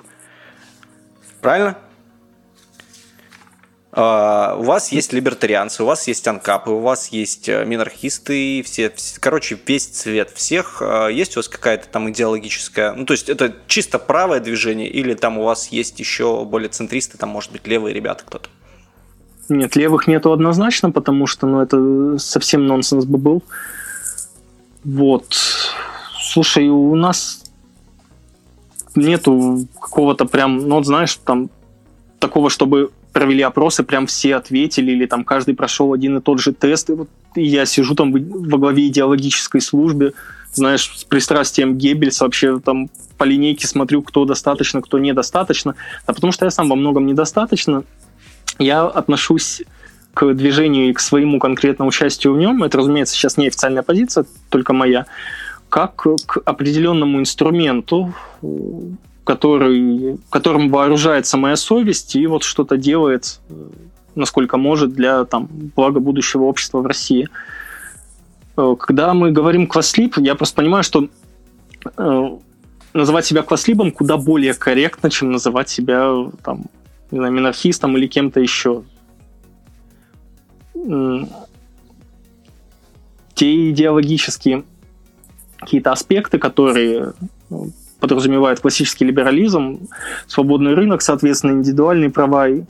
[1.42, 1.78] правильно?
[4.00, 8.94] А, у вас есть либертарианцы, у вас есть анкапы, у вас есть э, минархисты, все,
[9.20, 10.84] короче, весь цвет всех.
[10.84, 15.16] А, есть у вас какая-то там идеологическая, ну, то есть это чисто правое движение, или
[15.16, 18.50] там у вас есть еще более центристы, там, может быть, левые ребята кто-то?
[19.50, 23.44] Нет, левых нету однозначно, потому что, ну, это совсем нонсенс бы был.
[24.84, 25.36] Вот.
[26.22, 27.44] Слушай, у нас
[28.94, 31.50] нету какого-то прям, ну, вот знаешь, там
[32.20, 36.54] такого, чтобы провели опросы, прям все ответили, или там каждый прошел один и тот же
[36.54, 36.92] тест.
[36.92, 40.14] И вот я сижу там во главе идеологической службы,
[40.54, 45.74] знаешь, с пристрастием Геббельса вообще там по линейке смотрю, кто достаточно, кто недостаточно.
[46.06, 47.84] А потому что я сам во многом недостаточно.
[48.60, 49.64] Я отношусь
[50.14, 54.26] к движению и к своему конкретному участию в нем, это, разумеется, сейчас не официальная позиция,
[54.50, 55.08] только моя,
[55.70, 58.14] как к определенному инструменту,
[59.28, 63.54] который, которым вооружается моя совесть и вот что-то делает, э,
[64.16, 67.28] насколько может, для там, блага будущего общества в России.
[68.56, 71.10] Э, когда мы говорим кваслип, я просто понимаю, что
[71.98, 72.38] э,
[72.94, 76.10] называть себя кваслибом куда более корректно, чем называть себя
[76.42, 76.64] там,
[77.12, 78.84] не знаю, минархистом или кем-то еще.
[83.34, 84.64] Те идеологические
[85.58, 87.12] какие-то аспекты, которые
[88.00, 89.88] подразумевает классический либерализм,
[90.28, 92.64] свободный рынок, соответственно, индивидуальные права и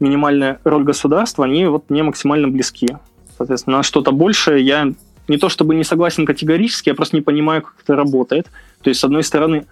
[0.00, 2.88] минимальная роль государства, они вот не максимально близки.
[3.36, 4.92] Соответственно, на что-то большее я
[5.28, 8.48] не то чтобы не согласен категорически, я просто не понимаю, как это работает.
[8.82, 9.66] То есть, с одной стороны,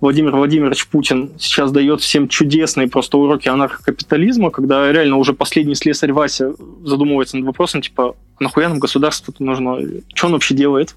[0.00, 6.12] Владимир Владимирович Путин сейчас дает всем чудесные просто уроки анархокапитализма, когда реально уже последний слесарь
[6.12, 6.52] Вася
[6.84, 9.78] задумывается над вопросом, типа, «А нахуя нам государство-то нужно?
[10.14, 10.94] Что он вообще делает?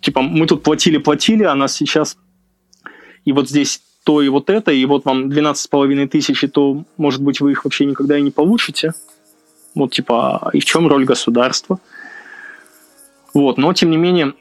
[0.00, 2.16] Типа, мы тут платили-платили, а нас сейчас
[3.24, 7.22] и вот здесь то и вот это, и вот вам 12,5 тысяч, и то, может
[7.22, 8.94] быть, вы их вообще никогда и не получите.
[9.74, 11.78] Вот, типа, а и в чем роль государства?
[13.34, 14.32] Вот, но, тем не менее,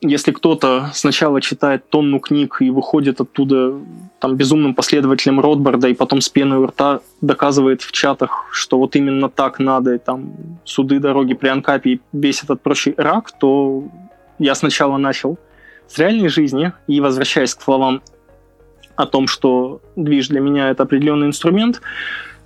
[0.00, 3.78] если кто-то сначала читает тонну книг и выходит оттуда
[4.20, 8.94] там безумным последователем Ротбарда и потом с пеной у рта доказывает в чатах, что вот
[8.94, 10.32] именно так надо, и там
[10.64, 13.84] суды, дороги при Анкапе и весь этот прочий рак, то
[14.38, 15.38] я сначала начал
[15.88, 18.02] с реальной жизни и возвращаясь к словам
[18.94, 21.80] о том, что движ для меня это определенный инструмент,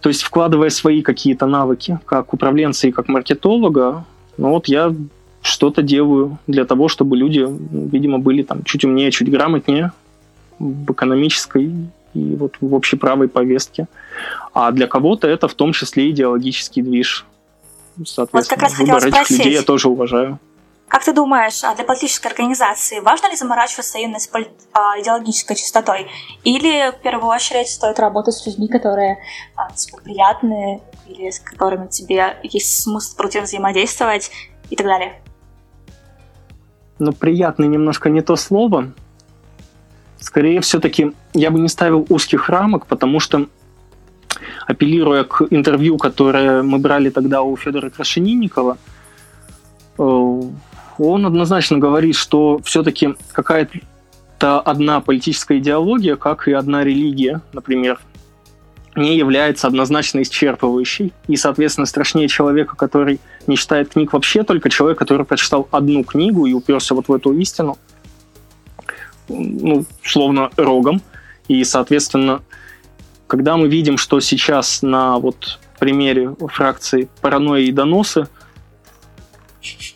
[0.00, 4.04] то есть вкладывая свои какие-то навыки как управленца и как маркетолога,
[4.36, 4.94] ну вот я
[5.42, 7.44] что-то делаю для того, чтобы люди,
[7.92, 9.92] видимо, были там чуть умнее, чуть грамотнее
[10.58, 13.86] в экономической и вот в общеправой повестке.
[14.52, 17.26] А для кого-то это в том числе идеологический движ.
[18.04, 20.38] Соответственно, вот как раз выбор этих людей я тоже уважаю.
[20.88, 24.30] Как ты думаешь, а для политической организации важно ли заморачиваться именно с
[24.72, 26.06] а, идеологической чистотой?
[26.44, 29.18] Или в первую очередь стоит работать с людьми, которые
[29.56, 34.30] а, тебе приятны, или с которыми тебе есть смысл продуктивно взаимодействовать
[34.70, 35.20] и так далее?
[36.98, 38.92] Ну, приятный немножко не то слово.
[40.24, 43.46] Скорее, все-таки я бы не ставил узких рамок, потому что
[44.66, 48.78] апеллируя к интервью, которое мы брали тогда у Федора Крашенинникова,
[49.98, 50.02] э,
[50.98, 58.00] он однозначно говорит, что все-таки какая-то одна политическая идеология, как и одна религия, например,
[58.96, 61.12] не является однозначно исчерпывающей.
[61.28, 66.46] И, соответственно, страшнее человека, который не читает книг вообще, только человек, который прочитал одну книгу
[66.46, 67.76] и уперся вот в эту истину,
[69.28, 71.02] ну, словно рогом.
[71.48, 72.42] И, соответственно,
[73.26, 78.28] когда мы видим, что сейчас на вот примере фракции паранойя и доносы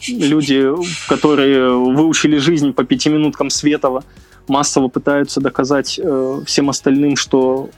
[0.09, 0.65] люди,
[1.09, 4.05] которые выучили жизнь по пяти минуткам Светова,
[4.49, 7.69] массово пытаются доказать э, всем остальным, что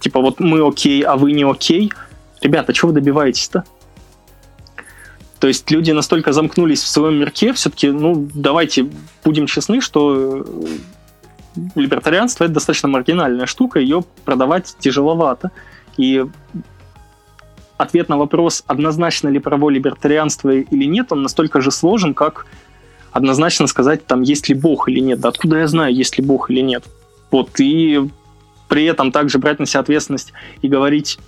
[0.00, 1.92] типа вот мы окей, а вы не окей.
[2.40, 3.64] Ребята, чего вы добиваетесь-то?
[5.42, 8.88] То есть люди настолько замкнулись в своем мирке, все-таки, ну, давайте
[9.24, 10.46] будем честны, что
[11.74, 15.50] либертарианство это достаточно маргинальная штука, ее продавать тяжеловато.
[15.96, 16.24] И
[17.76, 22.46] ответ на вопрос, однозначно ли право либертарианства или нет, он настолько же сложен, как
[23.10, 25.18] однозначно сказать, там, есть ли Бог или нет.
[25.18, 26.84] Да откуда я знаю, есть ли Бог или нет?
[27.32, 28.08] Вот, и
[28.68, 31.18] при этом также брать на себя ответственность и говорить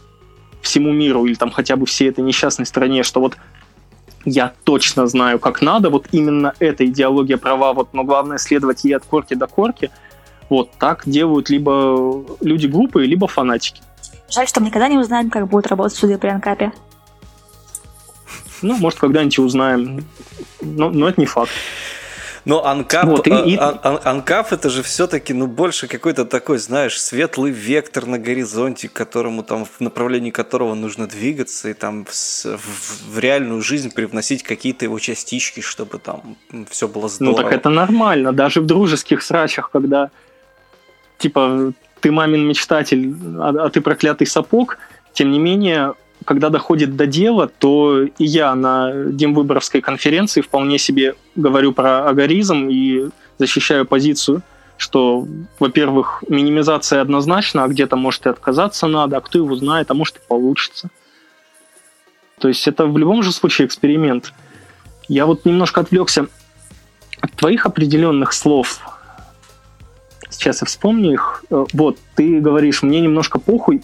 [0.63, 3.37] всему миру или там хотя бы всей этой несчастной стране, что вот
[4.25, 8.97] я точно знаю, как надо, вот именно эта идеология права, вот, но главное следовать ей
[8.97, 9.91] от корки до корки,
[10.49, 13.83] вот так делают либо люди глупые, либо фанатики.
[14.31, 16.73] Жаль, что мы никогда не узнаем, как будет работать суды при Анкапе.
[18.63, 20.05] Ну, может, когда-нибудь узнаем.
[20.63, 21.51] Но, но это не факт.
[22.45, 23.57] Но анкап, вот, и, и...
[23.57, 28.89] Ан, ан, анкап это же все-таки, ну, больше какой-то такой, знаешь, светлый вектор на горизонте,
[28.89, 33.93] к которому там, в направлении которого нужно двигаться, и там в, в, в реальную жизнь
[33.93, 36.37] привносить какие-то его частички, чтобы там
[36.69, 37.37] все было здорово.
[37.37, 40.11] Ну, так это нормально, даже в дружеских срачах, когда,
[41.19, 44.77] типа, ты мамин мечтатель, а, а ты проклятый сапог,
[45.15, 51.15] тем не менее, когда доходит до дела, то и я на Демвыборовской конференции вполне себе
[51.37, 53.09] говорю про агоризм и
[53.39, 54.43] защищаю позицию,
[54.77, 55.27] что,
[55.59, 60.17] во-первых, минимизация однозначно, а где-то, может, и отказаться надо, а кто его знает, а может,
[60.17, 60.91] и получится.
[62.39, 64.33] То есть это в любом же случае эксперимент.
[65.09, 66.27] Я вот немножко отвлекся
[67.21, 68.81] от твоих определенных слов
[70.35, 71.45] Сейчас я вспомню их.
[71.51, 73.83] Э, вот, ты говоришь, мне немножко похуй,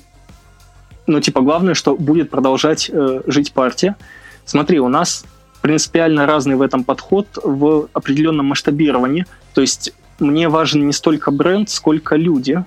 [1.10, 3.96] но типа главное, что будет продолжать э, жить партия.
[4.44, 5.24] Смотри, у нас
[5.60, 9.26] принципиально разный в этом подход в определенном масштабировании.
[9.54, 12.64] То есть мне важен не столько бренд, сколько люди.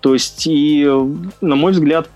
[0.00, 0.88] То есть и,
[1.40, 2.08] на мой взгляд,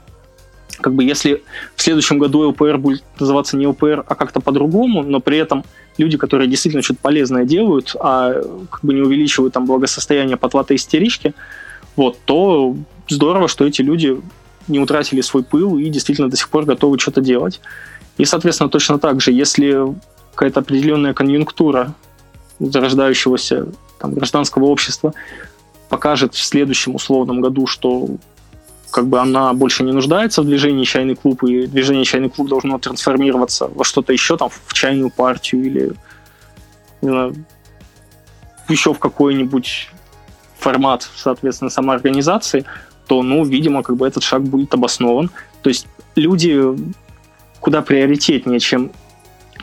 [0.81, 1.43] как бы если
[1.77, 5.65] в следующем году ЛПР будет называться не ЛПР, а как-то по-другому, но при этом
[5.99, 8.33] люди, которые действительно что-то полезное делают, а
[8.71, 11.35] как бы не увеличивают там благосостояние потлатой истерички,
[11.97, 12.75] вот, то
[13.09, 14.19] здорово, что эти люди
[14.69, 17.61] не утратили свой пыл и действительно до сих пор готовы что-то делать.
[18.19, 19.95] И, соответственно, точно так же, если
[20.35, 21.95] какая-то определенная конъюнктура
[22.59, 25.15] зарождающегося там, гражданского общества
[25.89, 28.09] покажет в следующем условном году, что
[28.91, 32.79] как бы она больше не нуждается в движении чайный клуб, и движение чайный клуб должно
[32.79, 35.93] трансформироваться во что-то еще, там, в чайную партию или
[37.01, 37.35] не знаю,
[38.69, 39.89] еще в какой-нибудь
[40.59, 42.65] формат, соответственно, самоорганизации,
[43.13, 45.31] то, ну, видимо, как бы этот шаг будет обоснован.
[45.61, 46.59] То есть люди
[47.61, 48.91] куда приоритетнее, чем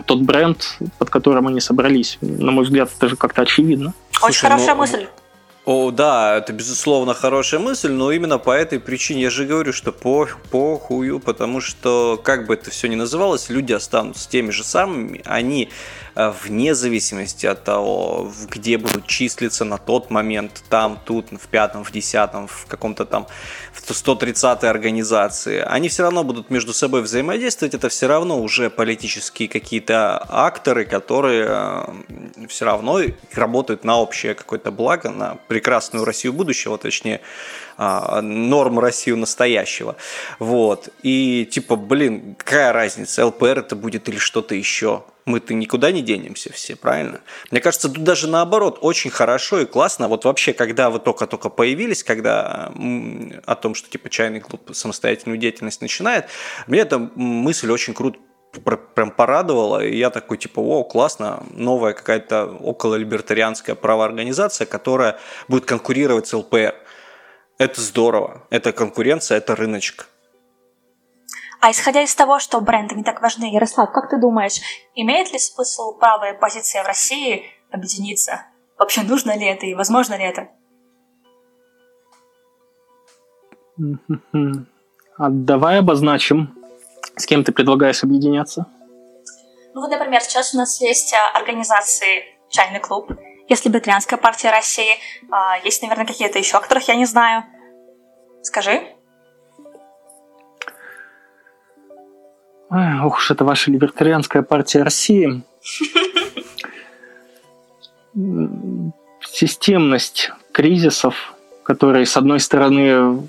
[0.06, 2.20] тот бренд, под которым они собрались.
[2.22, 3.96] На мой взгляд, это же как-то очевидно.
[4.22, 5.08] Очень Слушай, хорошая ну, мысль.
[5.66, 9.92] О, да, это безусловно хорошая мысль, но именно по этой причине я же говорю, что
[9.92, 15.24] по, похую, потому что, как бы это все ни называлось, люди останутся теми же самыми,
[15.26, 15.70] они
[16.28, 21.92] вне зависимости от того, где будут числиться на тот момент, там, тут, в пятом, в
[21.92, 23.28] десятом, в каком-то там
[23.72, 29.48] в 130-й организации, они все равно будут между собой взаимодействовать, это все равно уже политические
[29.48, 33.02] какие-то акторы, которые э, все равно
[33.34, 37.22] работают на общее какое-то благо, на прекрасную Россию будущего, точнее,
[37.78, 39.96] а, норм Россию настоящего.
[40.40, 40.90] Вот.
[41.02, 45.06] И типа, блин, какая разница, ЛПР это будет или что-то еще?
[45.30, 47.22] Мы-то никуда не денемся все, правильно?
[47.52, 50.08] Мне кажется, тут даже наоборот, очень хорошо и классно.
[50.08, 52.72] Вот вообще, когда вы только-только появились, когда
[53.46, 56.26] о том, что типа чайный клуб самостоятельную деятельность начинает,
[56.68, 58.20] мне эта мысль очень круто
[58.96, 66.28] прям порадовало, и я такой, типа, о, классно, новая какая-то окололибертарианская правоорганизация, которая будет конкурировать
[66.28, 66.74] с ЛПР.
[67.60, 70.08] Это здорово, это конкуренция, это рыночек.
[71.62, 74.62] А исходя из того, что бренды не так важны, Ярослав, как ты думаешь,
[74.96, 78.46] имеет ли смысл правая позиция в России объединиться?
[78.78, 80.50] Вообще нужно ли это и возможно ли это?
[85.18, 86.56] А давай обозначим,
[87.18, 88.66] с кем ты предлагаешь объединяться.
[89.74, 93.12] Ну вот, например, сейчас у нас есть а, организации «Чайный клуб»,
[93.50, 94.98] есть Либертарианская партия России,
[95.32, 97.44] а, есть, наверное, какие-то еще, о которых я не знаю.
[98.44, 98.96] Скажи.
[102.70, 105.42] Ох уж это ваша Либертарианская партия России.
[109.22, 113.28] Системность кризисов, которые, с одной стороны,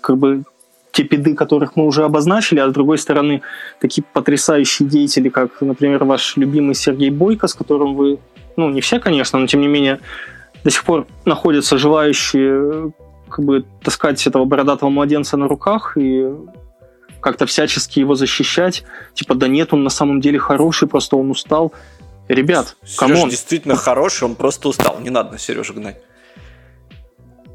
[0.00, 0.44] как бы
[0.92, 3.42] те педы, которых мы уже обозначили, а с другой стороны,
[3.80, 8.18] такие потрясающие деятели, как, например, ваш любимый Сергей Бойко, с которым вы,
[8.56, 10.00] ну, не все, конечно, но тем не менее,
[10.64, 12.92] до сих пор находятся желающие
[13.28, 16.28] как бы таскать этого бородатого младенца на руках и
[17.20, 18.84] как-то всячески его защищать.
[19.14, 21.72] Типа, да нет, он на самом деле хороший, просто он устал.
[22.28, 23.28] Ребят, come on.
[23.28, 24.98] действительно хороший, он просто устал.
[25.00, 26.00] Не надо на Сережу гнать.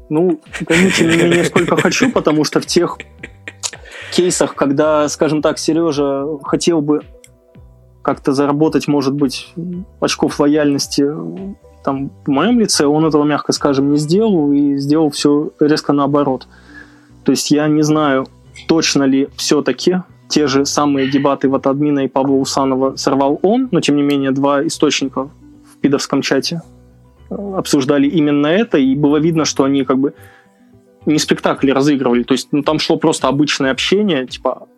[0.08, 2.98] Ну, гоните меня сколько хочу, потому что в тех
[4.12, 7.02] кейсах, когда, скажем так, Сережа хотел бы
[8.02, 9.52] как-то заработать, может быть,
[10.00, 11.04] очков лояльности
[11.82, 16.46] там, в моем лице, он этого, мягко скажем, не сделал и сделал все резко наоборот.
[17.24, 18.26] То есть я не знаю,
[18.68, 23.80] точно ли все-таки те же самые дебаты вот админа и Павла Усанова сорвал он, но
[23.80, 25.30] тем не менее два источника
[25.72, 26.62] в пидовском чате
[27.30, 30.14] обсуждали именно это, и было видно, что они как бы
[31.06, 34.68] не спектакли разыгрывали, то есть ну, там шло просто обычное общение, типа,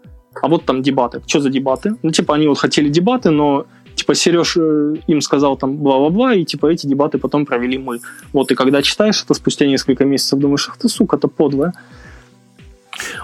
[0.40, 1.22] а вот там дебаты.
[1.26, 1.96] Что за дебаты?
[2.02, 6.44] Ну, типа, они вот хотели дебаты, но типа Сереж э, им сказал там бла-бла-бла, и
[6.44, 8.00] типа эти дебаты потом провели мы.
[8.32, 11.72] Вот, и когда читаешь это спустя несколько месяцев, думаешь, ах ты, сука, это подлая.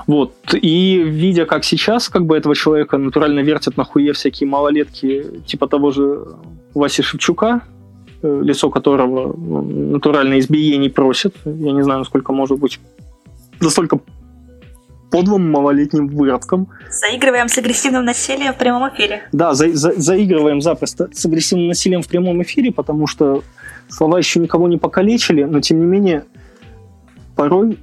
[0.07, 0.35] Вот.
[0.55, 5.67] И видя, как сейчас как бы этого человека натурально вертят на хуе всякие малолетки, типа
[5.67, 6.25] того же
[6.75, 7.63] Васи Шевчука,
[8.25, 11.35] Э, лицо которого ну, натурально избиений просит.
[11.45, 12.81] Я не знаю, насколько может быть
[13.61, 13.99] настолько
[15.11, 16.69] подлым малолетним выродком.
[16.89, 19.29] Заигрываем с агрессивным насилием в прямом эфире.
[19.33, 23.43] Да, за, за, заигрываем запросто с агрессивным насилием в прямом эфире, потому что
[23.89, 26.25] слова еще никого не покалечили, но тем не менее
[27.37, 27.79] порой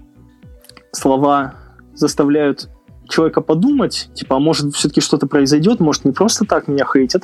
[0.91, 1.53] слова
[2.01, 2.69] заставляют
[3.07, 7.23] человека подумать, типа, а может все-таки что-то произойдет, может не просто так меня хейтят,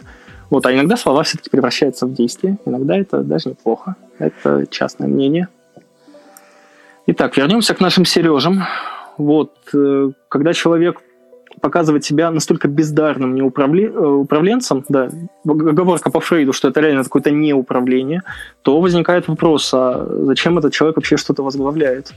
[0.49, 2.57] вот, а иногда слова все-таки превращаются в действие.
[2.65, 3.95] Иногда это даже неплохо.
[4.17, 5.49] Это частное мнение.
[7.05, 8.63] Итак, вернемся к нашим Сережам.
[9.17, 11.01] Вот, э, когда человек
[11.61, 13.87] показывает себя настолько бездарным неуправле...
[13.87, 15.09] Э, управленцем, да,
[15.43, 18.21] оговорка по Фрейду, что это реально какое-то неуправление,
[18.61, 22.13] то возникает вопрос, а зачем этот человек вообще что-то возглавляет?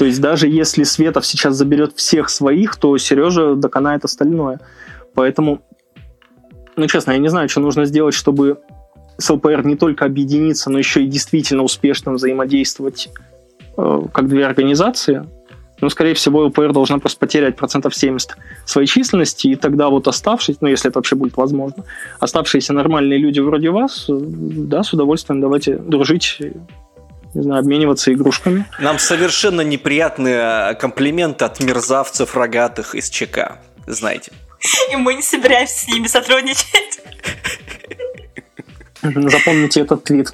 [0.00, 4.58] То есть даже если Светов сейчас заберет всех своих, то Сережа доконает остальное.
[5.12, 5.60] Поэтому
[6.74, 8.60] ну, честно, я не знаю, что нужно сделать, чтобы
[9.18, 13.10] с ЛПР не только объединиться, но еще и действительно успешно взаимодействовать
[13.76, 15.28] э, как две организации.
[15.82, 20.60] Ну, скорее всего, ЛПР должна просто потерять процентов 70 своей численности, и тогда вот оставшиеся,
[20.62, 21.84] ну, если это вообще будет возможно,
[22.20, 26.38] оставшиеся нормальные люди вроде вас, э, да, с удовольствием давайте дружить,
[27.34, 28.66] не знаю, обмениваться игрушками.
[28.78, 34.32] Нам совершенно неприятные комплименты от мерзавцев рогатых из ЧК, знаете.
[34.92, 37.00] И мы не собираемся с ними сотрудничать.
[39.02, 40.32] Запомните этот твит.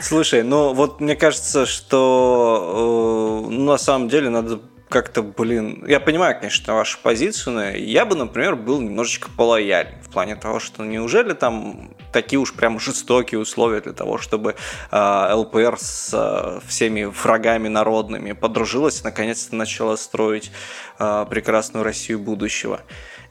[0.00, 4.60] Слушай, ну вот мне кажется, что э, ну, на самом деле надо
[4.94, 10.08] как-то, блин, я понимаю, конечно, вашу позицию, но я бы, например, был немножечко полояльнее в
[10.08, 14.54] плане того, что неужели там такие уж прям жестокие условия для того, чтобы
[14.92, 20.52] э, ЛПР с э, всеми врагами народными подружилась и наконец-то начала строить
[21.00, 22.80] э, прекрасную Россию будущего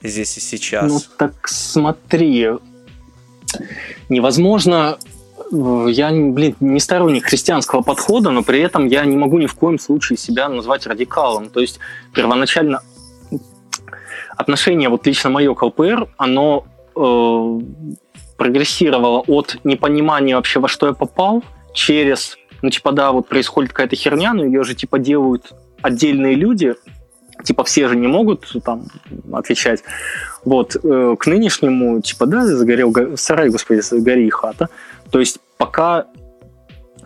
[0.02, 0.92] здесь и сейчас.
[0.92, 2.50] Ну так смотри,
[4.10, 4.98] невозможно
[5.88, 9.78] я, блин, не сторонник христианского подхода, но при этом я не могу ни в коем
[9.78, 11.48] случае себя назвать радикалом.
[11.48, 11.78] То есть
[12.12, 12.80] первоначально
[14.36, 16.64] отношение вот лично мое к ЛПР, оно
[16.96, 17.60] э,
[18.36, 21.42] прогрессировало от непонимания вообще, во что я попал,
[21.72, 25.52] через, ну, типа, да, вот происходит какая-то херня, но ее же, типа, делают
[25.82, 26.74] отдельные люди,
[27.44, 28.86] типа, все же не могут там
[29.32, 29.82] отвечать.
[30.44, 34.68] Вот, э, к нынешнему, типа, да, загорел сарай, господи, гори хата.
[35.14, 36.06] То есть пока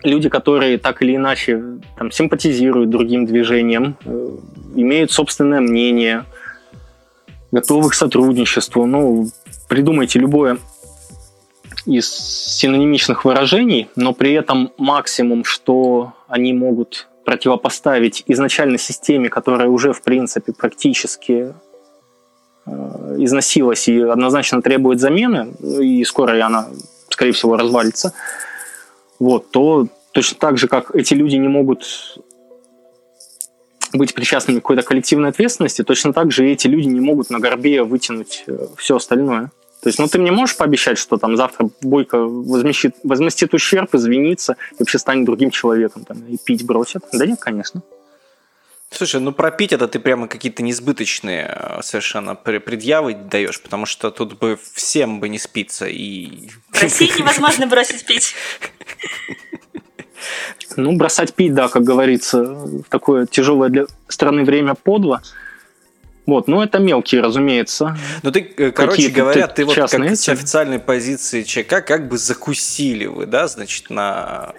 [0.01, 1.63] люди, которые так или иначе
[1.95, 4.29] там, симпатизируют другим движениям, э,
[4.73, 6.25] имеют собственное мнение,
[7.51, 8.87] готовы к сотрудничеству.
[8.87, 9.27] Ну,
[9.67, 10.57] придумайте любое
[11.85, 19.93] из синонимичных выражений, но при этом максимум, что они могут противопоставить изначально системе, которая уже,
[19.93, 21.53] в принципе, практически
[22.65, 26.69] э, износилась и однозначно требует замены, и скоро она,
[27.19, 28.13] скорее всего, развалится,
[29.19, 32.17] вот, то точно так же, как эти люди не могут
[33.91, 37.83] быть причастными к какой-то коллективной ответственности, точно так же эти люди не могут на горбе
[37.83, 39.51] вытянуть э, все остальное.
[39.81, 44.55] То есть, ну, ты мне можешь пообещать, что там завтра Бойко возместит, возместит ущерб, извинится
[44.73, 47.03] и вообще станет другим человеком там, и пить бросит?
[47.11, 47.81] Да нет, конечно.
[48.91, 54.09] Слушай, ну про пить это ты прямо какие-то несбыточные э, совершенно предъявы даешь, потому что
[54.09, 56.49] тут бы всем бы не спиться и...
[56.71, 58.33] В России невозможно бросить пить.
[60.75, 65.21] Ну, бросать пить, да, как говорится, в такое тяжелое для страны время подло.
[66.25, 67.97] Вот, ну это мелкие, разумеется.
[68.21, 70.15] Ну ты, э, короче говоря, ты вот как эти.
[70.15, 74.53] с официальной позиции ЧК как бы закусили вы, да, значит, на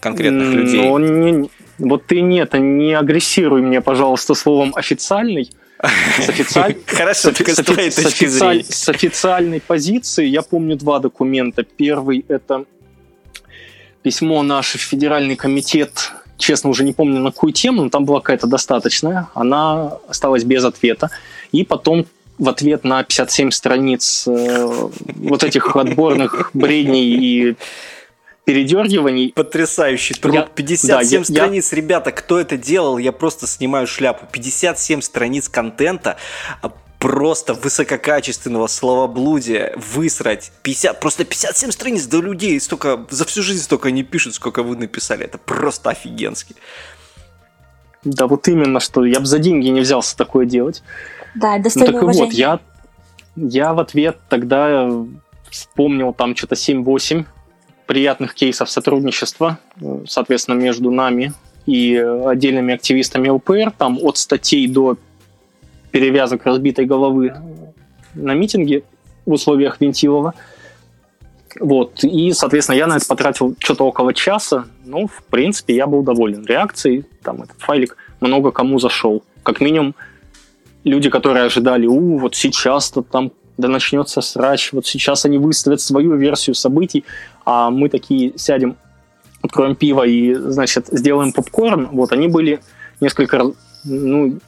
[0.00, 0.82] конкретных людей.
[0.82, 5.50] Ну, не, вот ты нет, не агрессируй мне, пожалуйста, словом официальный.
[5.82, 6.76] С, официаль...
[6.86, 8.64] Хорошо, с, с, официаль...
[8.64, 11.62] с официальной позиции я помню два документа.
[11.62, 12.64] Первый это
[14.02, 18.46] письмо наш Федеральный комитет честно, уже не помню на какую тему, но там была какая-то
[18.46, 19.28] достаточная.
[19.34, 21.10] Она осталась без ответа.
[21.52, 22.06] И потом
[22.38, 27.56] в ответ на 57 страниц э, вот этих отборных бредней и
[28.44, 29.32] передергиваний.
[29.34, 30.34] Потрясающий труд.
[30.34, 34.26] Я, 57 да, страниц, я, ребята, кто это делал, я просто снимаю шляпу.
[34.30, 36.16] 57 страниц контента,
[36.98, 43.90] просто высококачественного словоблудия высрать 50, просто 57 страниц до людей, столько, за всю жизнь столько
[43.90, 45.24] не пишут, сколько вы написали.
[45.24, 46.56] Это просто офигенски.
[48.04, 50.82] Да, вот именно, что я бы за деньги не взялся такое делать.
[51.34, 52.26] Да, достойно ну, так уважения.
[52.26, 52.60] вот, я,
[53.36, 54.90] я в ответ тогда
[55.50, 57.24] вспомнил там что-то 7-8
[57.86, 59.58] приятных кейсов сотрудничества,
[60.06, 61.32] соответственно, между нами
[61.66, 64.96] и отдельными активистами ЛПР, там от статей до
[65.90, 67.34] перевязок разбитой головы
[68.14, 68.82] на митинге
[69.26, 70.34] в условиях Вентилова.
[71.60, 72.04] Вот.
[72.04, 74.66] И, соответственно, я на это потратил что-то около часа.
[74.84, 77.04] Ну, в принципе, я был доволен реакцией.
[77.22, 79.22] Там этот файлик много кому зашел.
[79.42, 79.94] Как минимум,
[80.84, 86.14] люди, которые ожидали, у, вот сейчас-то там да начнется срач, вот сейчас они выставят свою
[86.14, 87.04] версию событий,
[87.44, 88.76] а мы такие сядем,
[89.42, 92.60] откроем пиво и, значит, сделаем попкорн, вот они были
[93.00, 93.52] несколько,
[93.84, 94.38] ну,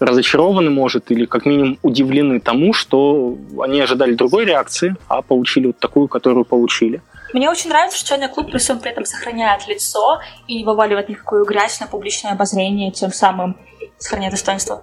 [0.00, 5.78] разочарованы, может, или как минимум удивлены тому, что они ожидали другой реакции, а получили вот
[5.78, 7.02] такую, которую получили.
[7.32, 11.08] Мне очень нравится, что чайный клуб при всем при этом сохраняет лицо и не вываливает
[11.08, 13.56] никакую грязь на публичное обозрение, тем самым
[13.98, 14.82] сохраняет достоинство.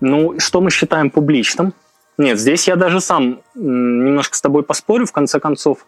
[0.00, 1.74] Ну, что мы считаем публичным?
[2.18, 5.06] Нет, здесь я даже сам немножко с тобой поспорю.
[5.06, 5.86] В конце концов,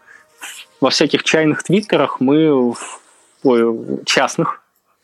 [0.79, 2.73] во всяких чайных твиттерах мы,
[3.43, 4.62] ой, частных,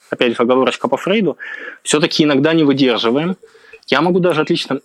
[0.10, 1.38] опять же, оговорочка по Фрейду,
[1.84, 3.36] все-таки иногда не выдерживаем.
[3.88, 4.82] Я могу даже отлично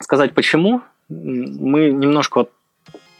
[0.00, 0.82] сказать, почему.
[1.08, 2.52] Мы немножко вот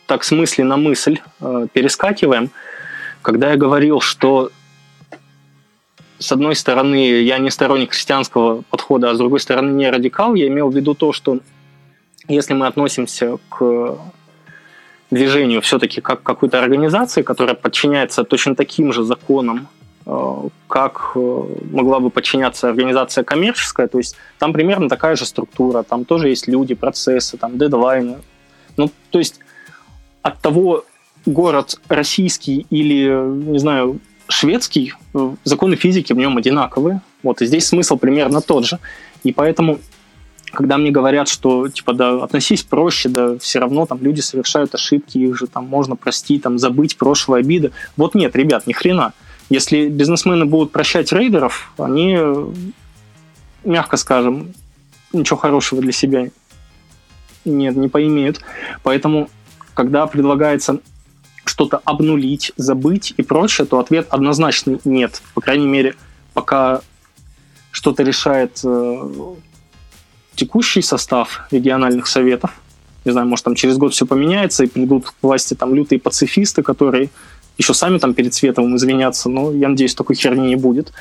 [0.06, 2.50] так с мысли на мысль э, перескакиваем.
[3.22, 4.50] Когда я говорил, что
[6.18, 10.46] с одной стороны, я не сторонник христианского подхода, а с другой стороны, не радикал, я
[10.46, 11.40] имел в виду то, что
[12.28, 13.98] если мы относимся к
[15.10, 19.68] движению все-таки как к какой-то организации, которая подчиняется точно таким же законам,
[20.68, 26.04] как э, могла бы подчиняться организация коммерческая, то есть там примерно такая же структура, там
[26.04, 28.18] тоже есть люди, процессы, там дедлайны.
[28.76, 29.40] Ну, то есть
[30.20, 30.84] от того,
[31.24, 33.08] город российский или,
[33.50, 37.00] не знаю, шведский, э, законы физики в нем одинаковые.
[37.22, 38.78] Вот, и здесь смысл примерно тот же.
[39.22, 39.78] И поэтому,
[40.52, 45.18] когда мне говорят, что, типа, да, относись проще, да, все равно там люди совершают ошибки,
[45.18, 47.72] их же там можно простить, там, забыть прошлые обиды.
[47.96, 49.14] Вот нет, ребят, ни хрена.
[49.50, 52.18] Если бизнесмены будут прощать рейдеров, они,
[53.64, 54.54] мягко скажем,
[55.12, 56.28] ничего хорошего для себя
[57.44, 58.40] нет, не поимеют.
[58.82, 59.28] Поэтому,
[59.74, 60.80] когда предлагается
[61.44, 65.22] что-то обнулить, забыть и прочее, то ответ однозначный нет.
[65.34, 65.94] По крайней мере,
[66.32, 66.80] пока
[67.70, 69.10] что-то решает э,
[70.34, 72.52] текущий состав региональных советов.
[73.04, 76.62] Не знаю, может, там через год все поменяется, и придут к власти там лютые пацифисты,
[76.62, 77.10] которые
[77.58, 80.92] еще сами там перед светом извиняться, но я надеюсь, такой херни не будет.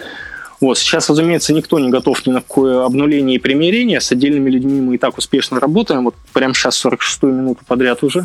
[0.61, 0.77] Вот.
[0.77, 3.99] Сейчас, разумеется, никто не готов ни на какое обнуление и примирение.
[3.99, 6.05] С отдельными людьми мы и так успешно работаем.
[6.05, 8.23] Вот прямо сейчас 46-ю минуту подряд уже.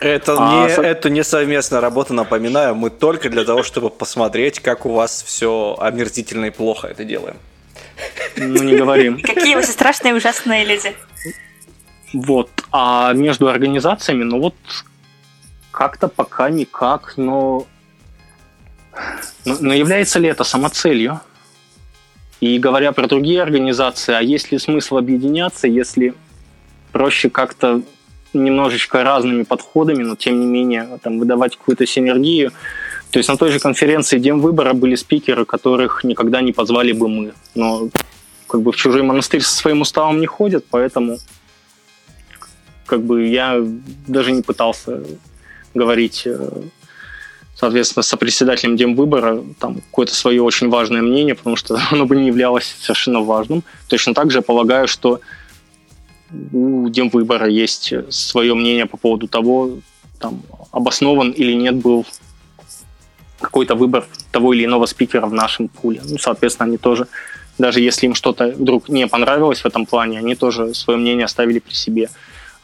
[0.00, 0.82] Это, а, не, со...
[0.82, 2.74] это не совместная работа, напоминаю.
[2.74, 7.36] Мы только для того, чтобы посмотреть, как у вас все омерзительно и плохо это делаем.
[8.36, 9.20] Ну, не говорим.
[9.20, 10.94] Какие вы страшные ужасные люди.
[12.12, 12.50] Вот.
[12.72, 14.54] А между организациями, ну вот
[15.72, 17.66] как-то пока никак, но...
[19.44, 21.20] Но, но является ли это самоцелью?
[22.40, 26.14] И говоря про другие организации, а есть ли смысл объединяться, если
[26.92, 27.82] проще как-то
[28.34, 32.52] немножечко разными подходами, но тем не менее там, выдавать какую-то синергию.
[33.10, 37.08] То есть на той же конференции Дем выбора были спикеры, которых никогда не позвали бы
[37.08, 37.32] мы.
[37.54, 37.88] Но
[38.46, 41.18] как бы в чужой монастырь со своим уставом не ходят, поэтому
[42.86, 43.56] как бы я
[44.06, 45.02] даже не пытался
[45.74, 46.50] говорить, э,
[47.54, 52.74] соответственно, сопредседателем Демвыбора там какое-то свое очень важное мнение, потому что оно бы не являлось
[52.80, 53.62] совершенно важным.
[53.88, 55.20] Точно так же я полагаю, что
[56.52, 59.70] у Демвыбора есть свое мнение по поводу того,
[60.18, 62.06] там, обоснован или нет был
[63.40, 66.00] какой-то выбор того или иного спикера в нашем пуле.
[66.04, 67.06] Ну, соответственно, они тоже,
[67.58, 71.58] даже если им что-то вдруг не понравилось в этом плане, они тоже свое мнение оставили
[71.58, 72.08] при себе.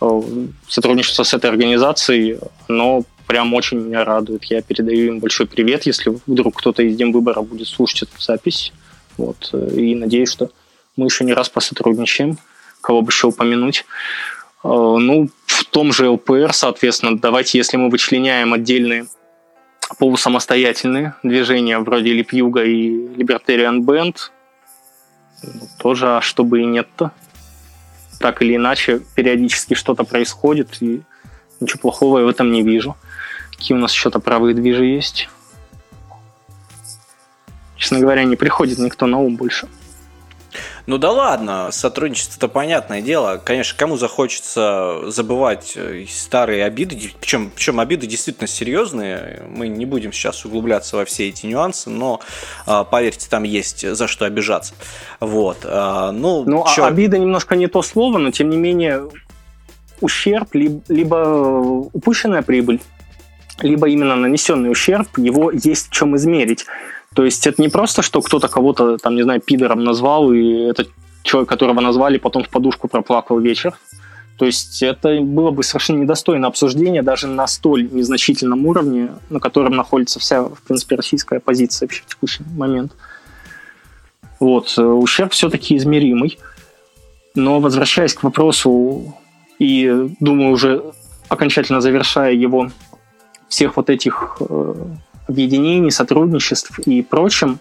[0.01, 0.21] Э,
[0.69, 2.39] сотрудничество с этой организацией,
[2.69, 4.45] но прям очень меня радует.
[4.45, 8.73] Я передаю им большой привет, если вдруг кто-то из Демвыбора будет слушать эту запись.
[9.17, 9.51] Вот.
[9.53, 10.51] Э, и надеюсь, что
[10.97, 12.39] мы еще не раз посотрудничаем.
[12.81, 13.85] Кого бы еще упомянуть?
[14.63, 19.09] Э, ну, в том же ЛПР, соответственно, давайте, если мы вычленяем отдельные
[19.99, 24.17] полусамостоятельные движения вроде Липьюга и Libertarian Band,
[25.43, 27.13] ну, тоже, а чтобы и нет-то
[28.19, 31.03] так или иначе периодически что-то происходит, и
[31.61, 32.97] ничего плохого я в этом не вижу.
[33.51, 35.29] Какие у нас еще-то правые движи есть?
[37.77, 39.69] Честно говоря, не приходит никто на ум больше.
[40.87, 43.41] Ну да ладно, сотрудничество-то понятное дело.
[43.43, 49.43] Конечно, кому захочется забывать э, старые обиды, причем, причем обиды действительно серьезные.
[49.49, 52.21] Мы не будем сейчас углубляться во все эти нюансы, но
[52.67, 54.75] а, поверьте, там есть за что обижаться.
[55.21, 55.59] Вот.
[55.65, 59.09] А, ну, ну а обида немножко не то слово, но тем не менее
[60.01, 62.81] ущерб, либо упущенная прибыль,
[63.61, 66.67] либо именно нанесенный ущерб, его есть в чем измерить.
[67.19, 70.89] То есть это не просто, что кто-то кого-то, там, не знаю, пидором назвал, и этот
[71.25, 73.77] человек, которого назвали, потом в подушку проплакал вечер.
[74.37, 79.75] То есть это было бы совершенно недостойно обсуждения даже на столь незначительном уровне, на котором
[79.75, 82.93] находится вся, в принципе, российская оппозиция вообще в текущий момент.
[84.39, 84.73] Вот.
[84.79, 86.39] Э, ущерб все-таки измеримый.
[87.35, 89.13] Но возвращаясь к вопросу
[89.59, 90.85] и, думаю, уже
[91.29, 92.71] окончательно завершая его,
[93.49, 94.75] всех вот этих э,
[95.29, 97.61] объединений, сотрудничеств и прочем,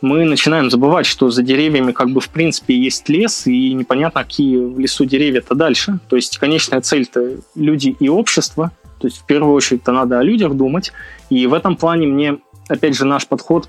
[0.00, 4.56] мы начинаем забывать, что за деревьями как бы в принципе есть лес, и непонятно, какие
[4.58, 6.00] в лесу деревья-то дальше.
[6.08, 8.72] То есть конечная цель-то люди и общество.
[8.98, 10.92] То есть в первую очередь-то надо о людях думать.
[11.30, 12.38] И в этом плане мне,
[12.68, 13.68] опять же, наш подход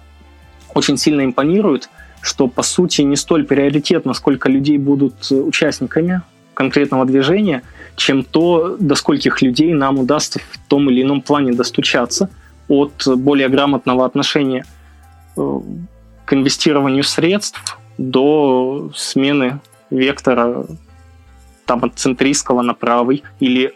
[0.74, 1.90] очень сильно импонирует,
[2.22, 6.24] что по сути не столь приоритетно, сколько людей будут участниками
[6.56, 7.62] конкретного движения,
[7.96, 12.32] чем то, до скольких людей нам удастся в том или ином плане достучаться–
[12.68, 14.66] от более грамотного отношения
[15.38, 15.60] э,
[16.26, 19.60] к инвестированию средств до смены
[19.90, 20.66] вектора
[21.66, 23.74] там, от центристского на правый или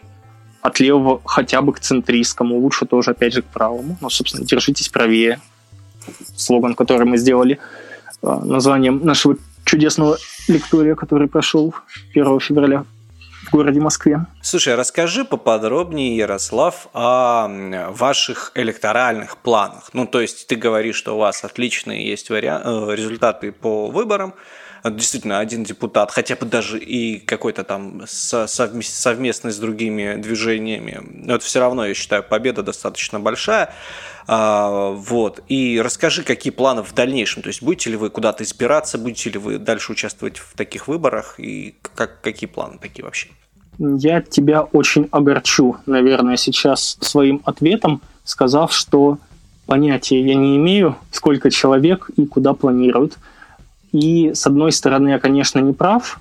[0.60, 3.96] от левого хотя бы к центристскому, лучше тоже опять же к правому.
[4.00, 5.40] Но, собственно, держитесь правее.
[6.36, 7.58] Слоган, который мы сделали
[8.22, 10.16] э, названием нашего чудесного
[10.48, 11.74] лектория, который прошел
[12.14, 12.84] 1 февраля
[13.48, 14.26] в городе Москве.
[14.42, 17.48] Слушай, расскажи поподробнее, Ярослав, о
[17.90, 19.90] ваших электоральных планах.
[19.92, 24.34] Ну, то есть ты говоришь, что у вас отличные есть варианты, э, результаты по выборам,
[24.84, 31.44] действительно один депутат, хотя бы даже и какой-то там совместный с другими движениями, но это
[31.44, 33.74] все равно, я считаю, победа достаточно большая.
[34.30, 35.42] А, вот.
[35.48, 37.42] И расскажи, какие планы в дальнейшем?
[37.42, 41.40] То есть будете ли вы куда-то избираться, будете ли вы дальше участвовать в таких выборах
[41.40, 43.28] и как, какие планы такие вообще?
[43.78, 49.18] Я тебя очень огорчу, наверное, сейчас своим ответом, сказав, что
[49.66, 53.18] понятия я не имею, сколько человек и куда планируют.
[53.92, 56.20] И, с одной стороны, я, конечно, не прав,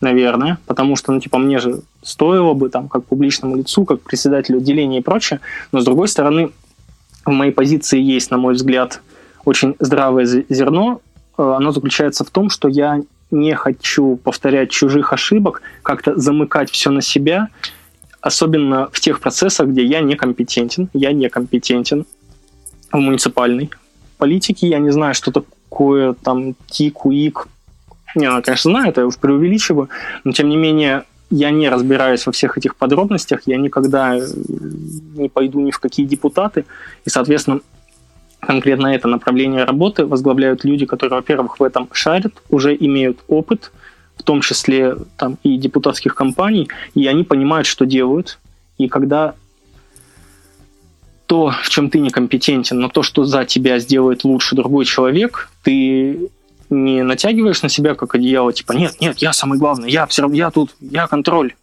[0.00, 4.58] наверное, потому что, ну, типа, мне же стоило бы, там, как публичному лицу, как председателю
[4.58, 5.40] отделения и прочее,
[5.72, 6.50] но, с другой стороны,
[7.24, 9.02] в моей позиции есть, на мой взгляд,
[9.44, 11.00] очень здравое зерно.
[11.36, 16.90] Э, оно заключается в том, что я не хочу повторять чужих ошибок, как-то замыкать все
[16.90, 17.48] на себя,
[18.20, 20.88] особенно в тех процессах, где я некомпетентен.
[20.94, 22.06] Я некомпетентен
[22.90, 23.70] в муниципальной
[24.16, 24.68] политике.
[24.68, 25.30] Я не знаю, что
[25.68, 27.48] такое там ТИК, УИК.
[28.16, 29.88] Не, я, конечно, это я уж преувеличиваю,
[30.24, 35.60] но тем не менее я не разбираюсь во всех этих подробностях, я никогда не пойду
[35.60, 36.64] ни в какие депутаты,
[37.04, 37.60] и, соответственно,
[38.40, 43.72] конкретно это направление работы возглавляют люди, которые, во-первых, в этом шарят, уже имеют опыт,
[44.16, 48.38] в том числе там, и депутатских компаний, и они понимают, что делают.
[48.78, 49.34] И когда
[51.28, 56.30] то, в чем ты некомпетентен, но то, что за тебя сделает лучше другой человек, ты
[56.70, 60.36] не натягиваешь на себя как одеяло, типа, нет, нет, я самый главный, я все равно,
[60.36, 61.54] я тут, я контроль,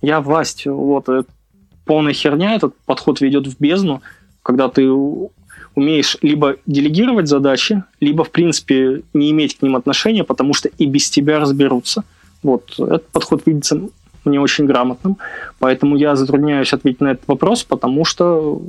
[0.00, 0.64] я власть.
[0.64, 1.24] Вот, э,
[1.84, 4.00] полная херня, этот подход ведет в бездну,
[4.42, 4.88] когда ты
[5.74, 10.86] умеешь либо делегировать задачи, либо, в принципе, не иметь к ним отношения, потому что и
[10.86, 12.04] без тебя разберутся.
[12.42, 13.78] Вот, этот подход видится
[14.24, 15.18] мне очень грамотным,
[15.58, 18.60] поэтому я затрудняюсь ответить на этот вопрос, потому что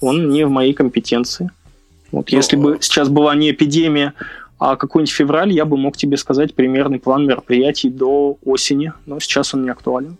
[0.00, 1.50] он не в моей компетенции.
[2.10, 4.14] Вот, если бы сейчас была не эпидемия,
[4.58, 9.54] а какой-нибудь февраль, я бы мог тебе сказать примерный план мероприятий до осени, но сейчас
[9.54, 10.16] он не актуален.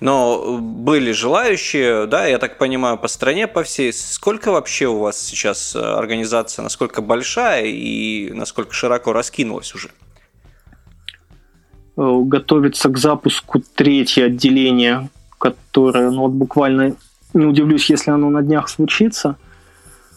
[0.00, 3.92] Но были желающие, да, я так понимаю, по стране, по всей.
[3.92, 9.90] Сколько вообще у вас сейчас э, организация, насколько большая и насколько широко раскинулась уже?
[11.96, 16.96] Э, готовится к запуску третье отделение, которое, ну вот буквально,
[17.34, 19.36] не удивлюсь, если оно на днях случится.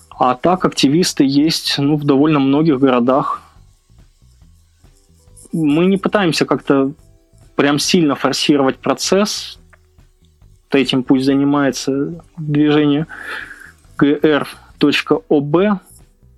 [0.09, 3.41] А так активисты есть ну, в довольно многих городах.
[5.51, 6.91] Мы не пытаемся как-то
[7.55, 9.59] прям сильно форсировать процесс.
[10.71, 13.07] Этим пусть занимается движение
[13.97, 15.79] gr.ob,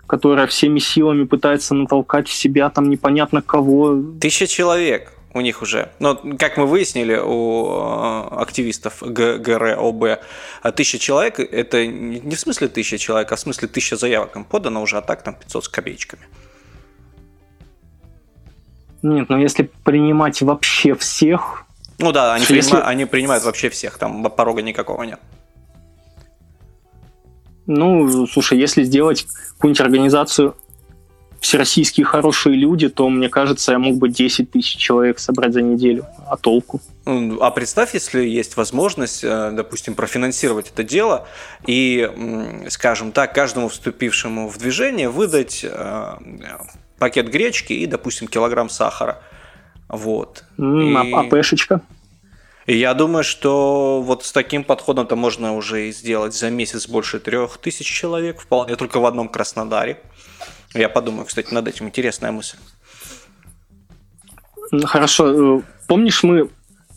[0.07, 4.01] которое всеми силами пытается натолкать в себя там непонятно кого.
[4.19, 5.91] Тысяча человек у них уже.
[5.99, 10.19] Но, как мы выяснили у э, активистов ГРОБ,
[10.75, 14.81] тысяча человек– это не в смысле тысяча человек, а в смысле тысяча заявок им подано
[14.81, 16.23] уже, а так там 500 с копеечками.
[19.01, 21.65] Нет, но если принимать вообще всех...
[21.99, 22.61] Ну да, они, если...
[22.61, 25.19] принимают, они принимают вообще всех, там порога никакого нет.
[27.67, 30.55] Ну, слушай, если сделать какую-нибудь организацию
[31.39, 36.05] всероссийские хорошие люди, то, мне кажется, я мог бы 10 тысяч человек собрать за неделю.
[36.27, 36.81] А толку?
[37.05, 41.27] А представь, если есть возможность, э, допустим, профинансировать это дело
[41.65, 42.09] и,
[42.67, 46.17] скажем так, каждому вступившему в движение выдать э,
[46.99, 49.21] пакет гречки и, допустим, килограмм сахара.
[49.87, 50.43] Вот.
[50.57, 51.13] Mm, и...
[51.13, 51.81] А пешечка?
[52.67, 57.57] И я думаю, что вот с таким подходом-то можно уже сделать за месяц больше трех
[57.57, 59.99] тысяч человек, вполне только в одном Краснодаре.
[60.73, 62.57] Я подумаю, кстати, над этим интересная мысль.
[64.85, 65.57] Хорошо.
[65.57, 66.49] Э, помнишь, мы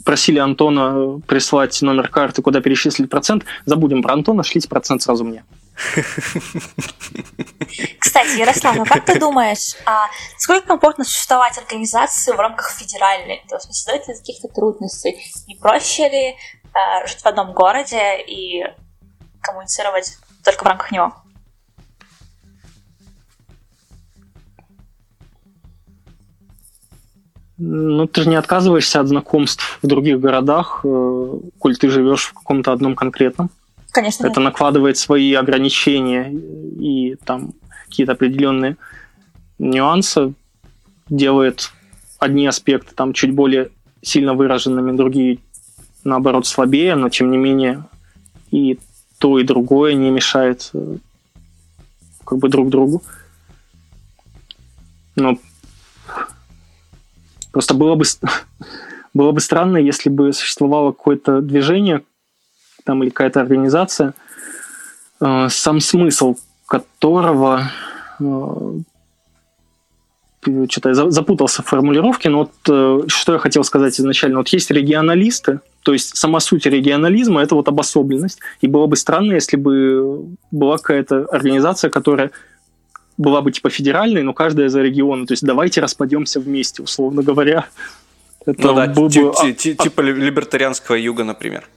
[0.04, 3.44] просили Антона прислать номер карты, куда перечислить процент?
[3.64, 5.44] Забудем про Антона, шлите процент сразу мне.
[7.98, 13.42] Кстати, Ярослав, а как ты думаешь, а сколько комфортно существовать организации в рамках федеральной?
[13.48, 15.16] То есть не создает ли каких-то трудностей?
[15.46, 18.64] Не проще ли э, жить в одном городе и
[19.40, 21.14] коммуницировать только в рамках него?
[27.64, 32.32] Ну, ты же не отказываешься от знакомств в других городах, э, коль ты живешь в
[32.32, 33.50] каком-то одном конкретном.
[33.92, 34.26] Конечно.
[34.26, 34.46] Это нет.
[34.50, 37.52] накладывает свои ограничения и там
[37.86, 38.76] какие-то определенные
[39.60, 40.34] нюансы,
[41.08, 41.70] делает
[42.18, 43.70] одни аспекты там чуть более
[44.02, 45.38] сильно выраженными, другие
[46.02, 47.84] наоборот слабее, но тем не менее
[48.50, 48.80] и
[49.18, 50.96] то, и другое не мешает э,
[52.24, 53.04] как бы друг другу.
[55.14, 55.38] Но
[57.52, 58.04] просто было бы,
[59.14, 62.02] было бы странно, если бы существовало какое-то движение,
[62.84, 64.14] там или какая-то организация,
[65.20, 66.36] э, сам смысл
[66.66, 67.70] которого
[68.18, 68.78] э,
[70.68, 74.38] что-то я запутался в формулировке, но вот э, что я хотел сказать изначально.
[74.38, 78.40] Вот есть регионалисты, то есть сама суть регионализма– это вот обособленность.
[78.60, 82.32] И было бы странно, если бы была какая-то организация, которая
[83.18, 85.26] была бы типа федеральной, но каждая за регион.
[85.26, 87.66] То есть давайте распадемся вместе, условно говоря.
[88.44, 89.52] Это ну да, бы...
[89.54, 91.68] типа либертарианского юга, например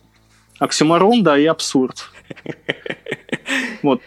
[0.60, 2.12] оксюмарон, да, и абсурд.
[3.84, 4.02] Вот.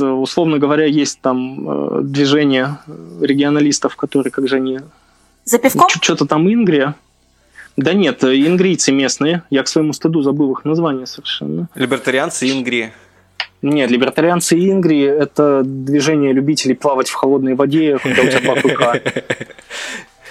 [0.00, 2.78] Условно говоря, есть там э, движение
[3.20, 4.80] регионалистов, которые, как же они...
[5.44, 5.88] За пивком?
[5.88, 6.96] Что-то там Ингрия.
[7.76, 9.44] Да нет, ингрийцы местные.
[9.50, 11.68] Я к своему стыду забыл их название совершенно.
[11.76, 12.92] Либертарианцы Ингрии.
[13.64, 18.94] Нет, либертарианцы Ингрии– это движение любителей плавать в холодной воде, когда у тебя два.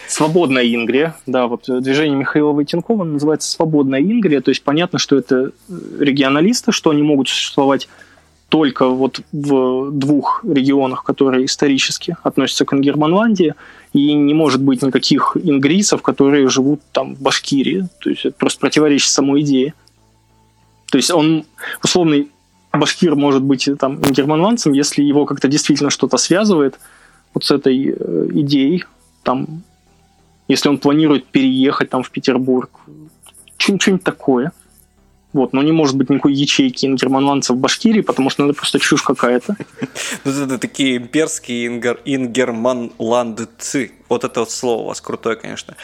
[0.07, 5.51] Свободная Ингрия, да, вот движение Михаила Войтенкова называется Свободная Ингрия, то есть понятно, что это
[5.99, 7.89] регионалисты, что они могут существовать
[8.49, 13.55] только вот в двух регионах, которые исторически относятся к Ингерманландии,
[13.93, 17.87] и не может быть никаких ингрийцев, которые живут там в Башкирии.
[17.99, 19.73] То есть это просто противоречит самой идее.
[20.91, 21.45] То есть он,
[21.83, 22.29] условный
[22.77, 26.79] башкир может быть там германландцем, если его как-то действительно что-то связывает
[27.33, 28.85] вот с этой э, идеей,
[29.23, 29.63] там,
[30.47, 32.69] если он планирует переехать там в Петербург,
[33.57, 34.51] что-нибудь такое.
[35.31, 38.77] Вот, но не может быть никакой ячейки ингерманландцев в Башкирии, потому что ну, это просто
[38.77, 39.55] чушь какая-то.
[40.25, 43.91] Ну, это такие имперские ингер, ингерманландцы.
[44.09, 45.75] Вот это вот слово у вас крутое, конечно.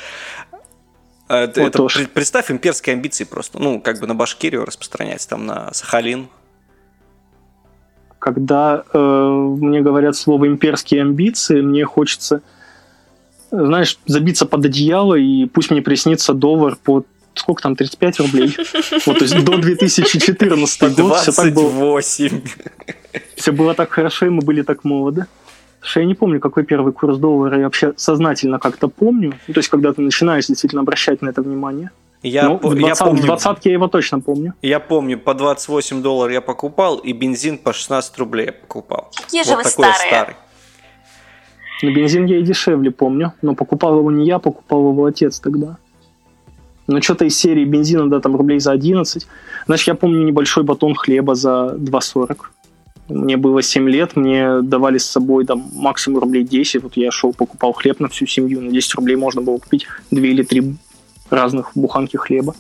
[1.28, 3.58] А это, вот это, представь имперские амбиции просто.
[3.58, 6.28] Ну, как бы на Башкирию распространяется, там на Сахалин.
[8.20, 12.42] Когда э, мне говорят слово имперские амбиции, мне хочется,
[13.50, 18.56] знаешь, забиться под одеяло и пусть мне приснится доллар по сколько там, 35 рублей.
[19.06, 21.70] Вот, то есть до 2014 года все так было.
[22.02, 25.26] Все было так хорошо, и мы были так молоды.
[25.82, 29.34] Что я не помню, какой первый курс доллара, я вообще сознательно как-то помню.
[29.48, 31.92] Ну, то есть, когда ты начинаешь действительно обращать на это внимание.
[32.22, 34.54] Я, ну, в, 20, я помню, в 20 я его точно помню.
[34.62, 39.10] Я помню, по 28 долларов я покупал, и бензин по 16 рублей я покупал.
[39.16, 40.08] Какие вот же вы такой старые.
[40.08, 40.36] старый.
[41.82, 45.78] На бензин я и дешевле помню, но покупал его не я, покупал его отец тогда.
[46.88, 49.28] Но что-то из серии бензина, да, там рублей за 11.
[49.68, 52.38] Значит, я помню небольшой батон хлеба за 2,40.
[53.08, 56.84] Мне было 7 лет, мне давали с собой там максимум рублей 10.
[56.84, 58.60] Вот я шел, покупал хлеб на всю семью.
[58.62, 60.76] На 10 рублей можно было купить 2 или 3
[61.30, 62.56] разных буханки хлеба.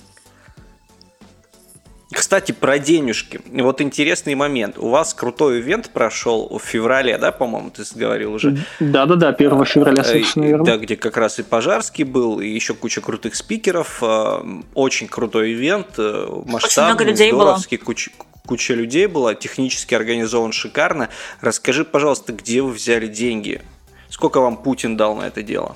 [2.11, 3.39] Кстати, про денежки.
[3.51, 4.80] Вот интересный момент.
[4.80, 8.57] У вас крутой ивент прошел в феврале, да, по-моему, ты говорил уже?
[8.80, 10.65] Да-да-да, 1 февраля, совершенно верно.
[10.65, 13.99] Да, где как раз и Пожарский был, и еще куча крутых спикеров.
[14.01, 14.39] Э,
[14.74, 17.86] очень крутой ивент, э, масштабный, Очень много людей здоровский, было.
[17.86, 18.11] Куча,
[18.47, 21.09] куча людей было, технически организован шикарно.
[21.41, 23.61] Расскажи, пожалуйста, где вы взяли деньги?
[24.09, 25.76] Сколько вам Путин дал на это дело?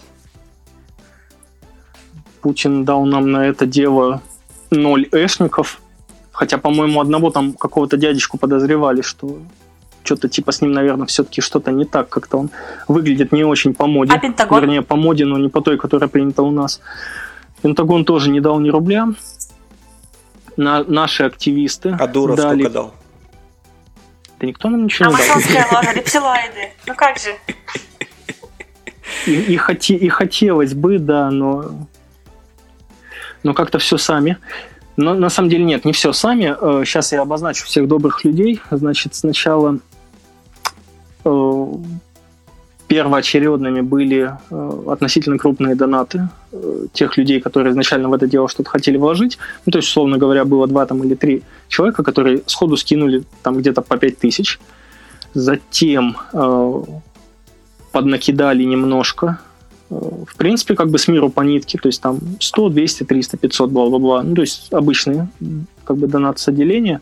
[2.44, 4.22] Путин дал нам на это дело
[4.70, 5.80] ноль эшников,
[6.34, 9.38] Хотя, по-моему, одного там какого-то дядечку подозревали, что
[10.04, 12.50] что-то типа с ним, наверное, все-таки что-то не так, как-то он
[12.88, 14.14] выглядит не очень по моде.
[14.14, 14.60] А Пентагон?
[14.60, 16.82] Вернее, по моде, но не по той, которая принята у нас.
[17.62, 19.10] Пентагон тоже не дал ни рубля.
[20.58, 22.62] На, наши активисты А Дуров дали...
[22.62, 22.94] сколько дал?
[24.40, 25.26] Да никто нам ничего а не дал.
[25.26, 26.72] Амазонская ложа, рептилоиды.
[26.88, 27.30] Ну как же?
[29.28, 31.88] И, и, хоти, и хотелось бы, да, но,
[33.44, 34.38] но как-то все сами.
[34.96, 36.56] Но на самом деле нет, не все сами.
[36.86, 38.62] Сейчас э, я обозначу всех добрых людей.
[38.70, 39.80] Значит, сначала
[41.26, 41.68] э,
[42.88, 46.30] первоочередными были э, относительно крупные донаты
[46.94, 49.40] тех людей, которые изначально в это дело что-то хотели вложить.
[49.66, 53.58] Ну, то есть, условно говоря, было два там, или три человека, которые сходу скинули там
[53.58, 54.60] где-то по пять тысяч.
[55.34, 56.16] Затем
[57.92, 59.40] поднакидали немножко
[59.90, 63.70] в принципе, как бы с миру по нитке, то есть там 100, 200, 300, 500,
[63.70, 65.28] бла-бла-бла, ну, то есть обычные,
[65.84, 67.02] как бы донат с.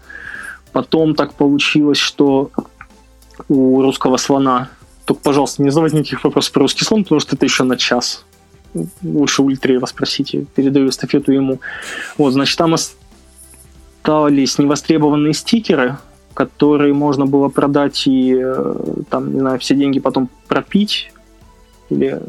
[0.72, 2.52] Потом так получилось, что
[3.50, 4.70] у русского слона,
[5.06, 8.26] только, пожалуйста, не задавайте никаких вопросов про русский слон, потому что это еще на час.
[9.04, 11.60] Лучше у Ультреева спросите, передаю эстафету ему.
[12.18, 15.98] Вот, значит, там остались невостребованные стикеры,
[16.34, 18.76] которые можно было продать и э,
[19.10, 21.12] там, не знаю, все деньги потом пропить
[21.90, 22.22] или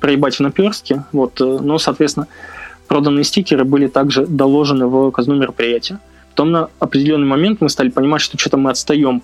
[0.00, 1.04] проебать в наперстке.
[1.12, 2.26] Вот, э, но, соответственно,
[2.88, 5.98] проданные стикеры были также доложены в казну мероприятия.
[6.30, 9.22] Потом на определенный момент мы стали понимать, что что-то мы отстаем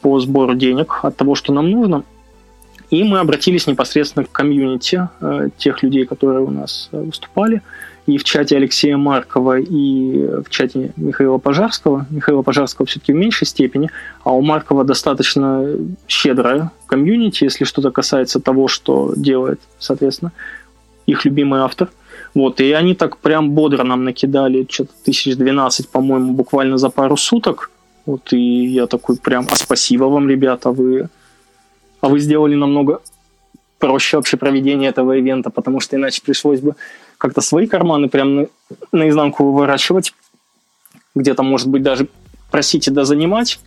[0.00, 2.04] по сбору денег от того, что нам нужно.
[2.90, 7.62] И мы обратились непосредственно к комьюнити э, тех людей, которые у нас э, выступали–
[8.06, 12.06] и в чате Алексея Маркова, и в чате Михаила Пожарского.
[12.10, 13.90] Михаила Пожарского все-таки в меньшей степени,
[14.24, 15.66] а у Маркова достаточно
[16.08, 20.32] щедрая комьюнити, если что-то касается того, что делает, соответственно,
[21.06, 21.90] их любимый автор.
[22.34, 27.16] Вот, и они так прям бодро нам накидали что-то тысяч двенадцать, по-моему, буквально за пару
[27.16, 27.70] суток.
[28.04, 31.08] Вот, и я такой прям, а спасибо вам, ребята, вы,
[32.00, 33.00] а вы сделали намного
[33.78, 36.74] проще вообще проведение этого ивента, потому что иначе пришлось бы
[37.22, 38.46] как-то свои карманы прям на,
[38.90, 40.12] наизнанку выворачивать,
[41.14, 42.08] где-то, может быть, даже
[42.50, 43.60] просить и занимать,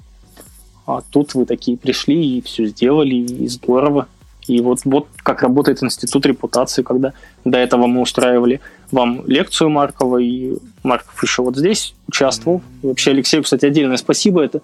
[0.86, 4.10] а тут вы такие пришли и все сделали, и здорово.
[4.46, 7.14] И вот, вот как работает институт репутации, когда
[7.46, 8.60] до этого мы устраивали
[8.92, 12.62] вам лекцию Маркова, и Марков еще вот здесь участвовал.
[12.84, 14.44] И вообще Алексею, кстати, отдельное спасибо.
[14.44, 14.62] Это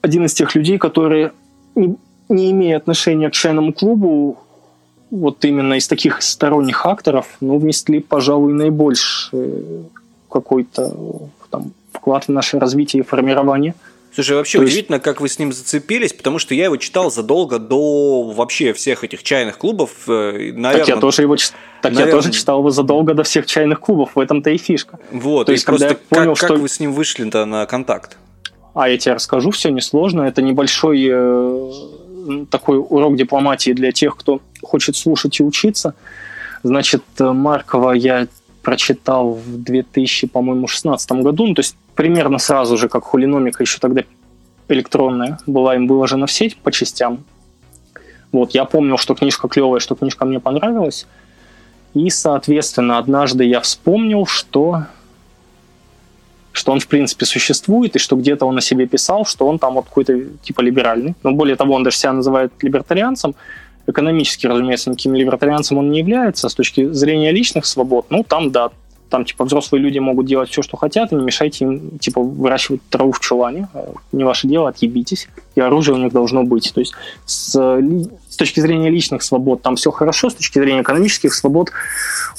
[0.00, 1.32] один из тех людей, которые,
[1.74, 1.96] не,
[2.28, 4.38] не имея отношения к чайному клубу,
[5.10, 9.86] вот именно из таких сторонних акторов, ну, внесли, пожалуй, наибольший
[10.30, 13.74] какой-то там вклад в наше развитие и формирование.
[14.12, 15.04] Слушай, вообще То удивительно, есть...
[15.04, 19.22] как вы с ним зацепились, потому что я его читал задолго до вообще всех этих
[19.22, 19.90] чайных клубов.
[20.06, 22.06] Наверное, так я тоже его так наверное...
[22.06, 24.10] я тоже читал его задолго до всех чайных клубов.
[24.14, 24.98] В этом-то и фишка.
[25.12, 25.46] Вот.
[25.46, 26.48] То есть, просто я понял, как, что...
[26.48, 28.16] как вы с ним вышли-то на контакт?
[28.74, 30.22] А я тебе расскажу, все несложно.
[30.22, 31.70] Это небольшой э,
[32.50, 35.94] такой урок дипломатии для тех, кто хочет слушать и учиться.
[36.62, 38.26] Значит, Маркова я
[38.62, 43.78] прочитал в 2000, по-моему, 16 году, ну, то есть примерно сразу же, как хулиномика еще
[43.78, 44.02] тогда
[44.68, 47.24] электронная была им выложена в сеть по частям.
[48.32, 51.06] Вот, я помнил, что книжка клевая, что книжка мне понравилась.
[51.94, 54.84] И, соответственно, однажды я вспомнил, что
[56.60, 59.74] что он, в принципе, существует, и что где-то он о себе писал, что он там
[59.74, 61.14] вот какой-то типа либеральный.
[61.22, 63.34] Но более того, он даже себя называет либертарианцем.
[63.86, 66.48] Экономически, разумеется, никаким либертарианцем он не является.
[66.50, 68.70] С точки зрения личных свобод, ну, там, да,
[69.08, 72.82] там, типа, взрослые люди могут делать все, что хотят, и не мешайте им, типа, выращивать
[72.90, 73.68] траву в чулане.
[74.12, 75.28] Не ваше дело, отъебитесь.
[75.54, 76.72] И оружие у них должно быть.
[76.74, 76.92] То есть
[77.24, 77.58] с,
[78.28, 81.72] с точки зрения личных свобод там все хорошо, с точки зрения экономических свобод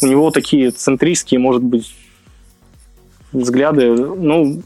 [0.02, 1.92] у него такие центристские, может быть,
[3.32, 4.62] взгляды, ну,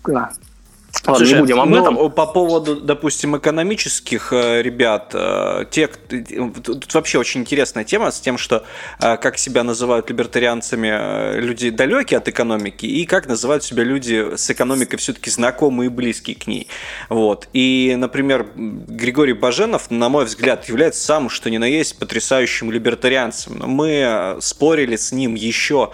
[1.04, 1.94] Ладно, Слушай, не будем об этом.
[1.96, 8.20] Ну, по поводу, допустим, экономических э, ребят, э, те, тут вообще очень интересная тема с
[8.20, 8.64] тем, что
[9.00, 14.50] э, как себя называют либертарианцами люди далекие от экономики и как называют себя люди с
[14.50, 16.68] экономикой все-таки знакомые и близкие к ней.
[17.10, 17.50] Вот.
[17.54, 23.60] И, например, Григорий Баженов, на мой взгляд, является самым, что ни на есть, потрясающим либертарианцем.
[23.66, 25.92] Мы спорили с ним еще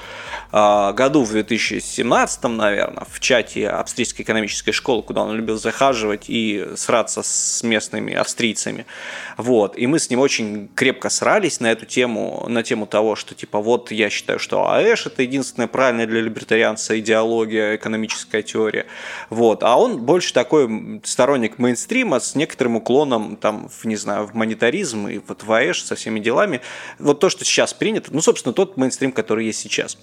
[0.52, 6.68] году в 2017, наверное, в чате Австрийской экономической школы школу, куда он любил захаживать и
[6.76, 8.86] сраться с местными австрийцами.
[9.38, 9.78] Вот.
[9.78, 13.60] И мы с ним очень крепко срались на эту тему, на тему того, что типа
[13.62, 18.86] вот я считаю, что АЭШ это единственная правильная для либертарианца идеология, экономическая теория.
[19.30, 19.64] Вот.
[19.64, 25.08] А он больше такой сторонник мейнстрима с некоторым уклоном там, в, не знаю, в монетаризм
[25.08, 26.60] и вот в АЭШ со всеми делами.
[27.00, 29.98] Вот то, что сейчас принято, ну, собственно, тот мейнстрим, который есть сейчас.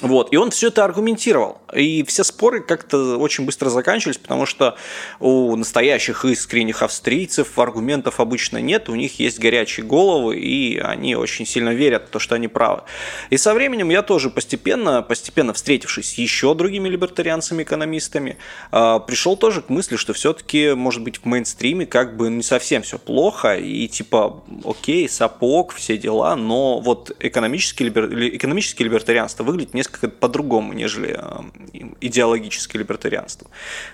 [0.00, 1.60] Вот, и он все это аргументировал.
[1.74, 4.76] И все споры как-то очень быстро заканчивались, потому что
[5.18, 11.46] у настоящих искренних австрийцев аргументов обычно нет, у них есть горячие головы, и они очень
[11.46, 12.82] сильно верят в то, что они правы.
[13.30, 18.38] И со временем я тоже постепенно, постепенно встретившись с еще другими либертарианцами-экономистами,
[18.70, 22.82] а, пришел тоже к мысли, что все-таки, может быть, в мейнстриме как бы не совсем
[22.82, 28.06] все плохо, и типа, окей, сапог, все дела, но вот экономический, либер...
[28.36, 33.48] экономическое либертарианство выглядит несколько несколько по-другому, нежели э, идеологическое либертарианство.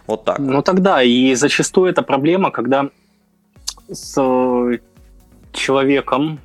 [0.07, 0.38] Вот так.
[0.38, 2.90] Ну тогда, и зачастую это проблема, когда
[3.90, 4.78] с э,
[5.53, 6.38] человеком,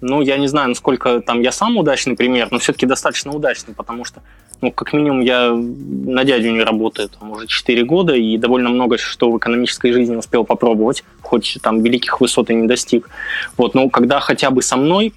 [0.00, 4.04] ну, я не знаю, насколько там я сам удачный пример, но все-таки достаточно удачный, потому
[4.04, 4.22] что,
[4.60, 8.98] ну, как минимум, я на дядю не работаю, там, уже 4 года, и довольно много
[8.98, 13.08] что в экономической жизни успел попробовать, хоть там великих высот и не достиг.
[13.56, 15.12] Вот, но когда хотя бы со мной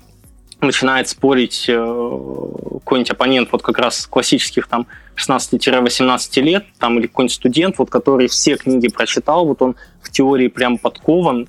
[0.62, 7.36] начинает спорить э, какой-нибудь оппонент вот как раз классических там 16-18 лет, там или какой-нибудь
[7.36, 11.48] студент, вот который все книги прочитал, вот он в теории прям подкован,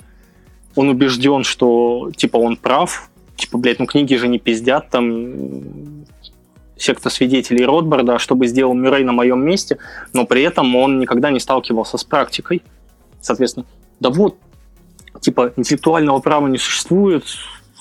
[0.75, 6.05] он убежден, что типа он прав, типа, блядь, ну книги же не пиздят, там
[6.77, 9.79] секта свидетелей Ротбарда, что бы сделал Мюррей на моем месте,
[10.13, 12.63] но при этом он никогда не сталкивался с практикой.
[13.21, 13.67] Соответственно,
[14.01, 14.37] да вот,
[15.21, 17.25] типа, интеллектуального права не существует,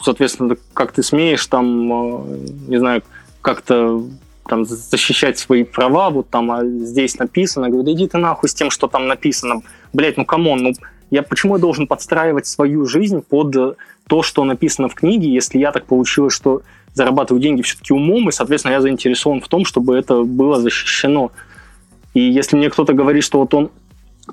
[0.02, 2.38] соответственно, как ты смеешь там, э,
[2.68, 3.04] не знаю,
[3.42, 4.04] как-то
[4.48, 8.54] там защищать свои права, вот там а здесь написано, говорю, да иди ты нахуй с
[8.54, 9.62] тем, что там написано.
[9.94, 10.74] Блять, ну come on, ну
[11.10, 13.78] я почему я должен подстраивать свою жизнь под
[14.08, 16.62] то, что написано в книге, если я так получилось, что
[16.94, 21.32] зарабатываю деньги все-таки умом, и, соответственно, я заинтересован в том, чтобы это было защищено.
[22.14, 23.70] И если мне кто-то говорит, что вот он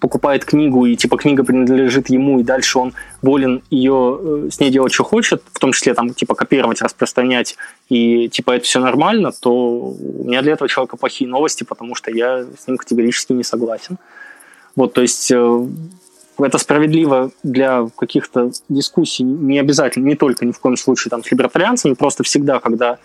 [0.01, 2.92] покупает книгу, и типа книга принадлежит ему, и дальше он
[3.22, 7.57] волен ее э, с ней делать, что хочет, в том числе там типа копировать, распространять,
[7.88, 12.11] и типа это все нормально, то у меня для этого человека плохие новости, потому что
[12.11, 13.99] я с ним категорически не согласен.
[14.76, 15.66] Вот, то есть э,
[16.38, 21.30] это справедливо для каких-то дискуссий, не обязательно, не только ни в коем случае там с
[21.30, 22.99] либертарианцами, просто всегда, когда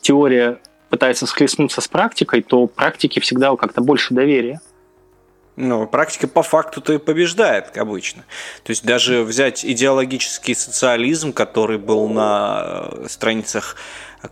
[0.00, 4.60] теория пытается схлестнуться с практикой, то практике всегда как-то больше доверия.
[5.62, 8.24] Ну, практика по факту-то и побеждает обычно.
[8.62, 13.76] То есть даже взять идеологический социализм, который был на э, страницах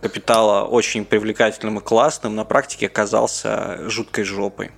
[0.01, 4.71] капитала очень привлекательным и классным, на практике оказался жуткой жопой.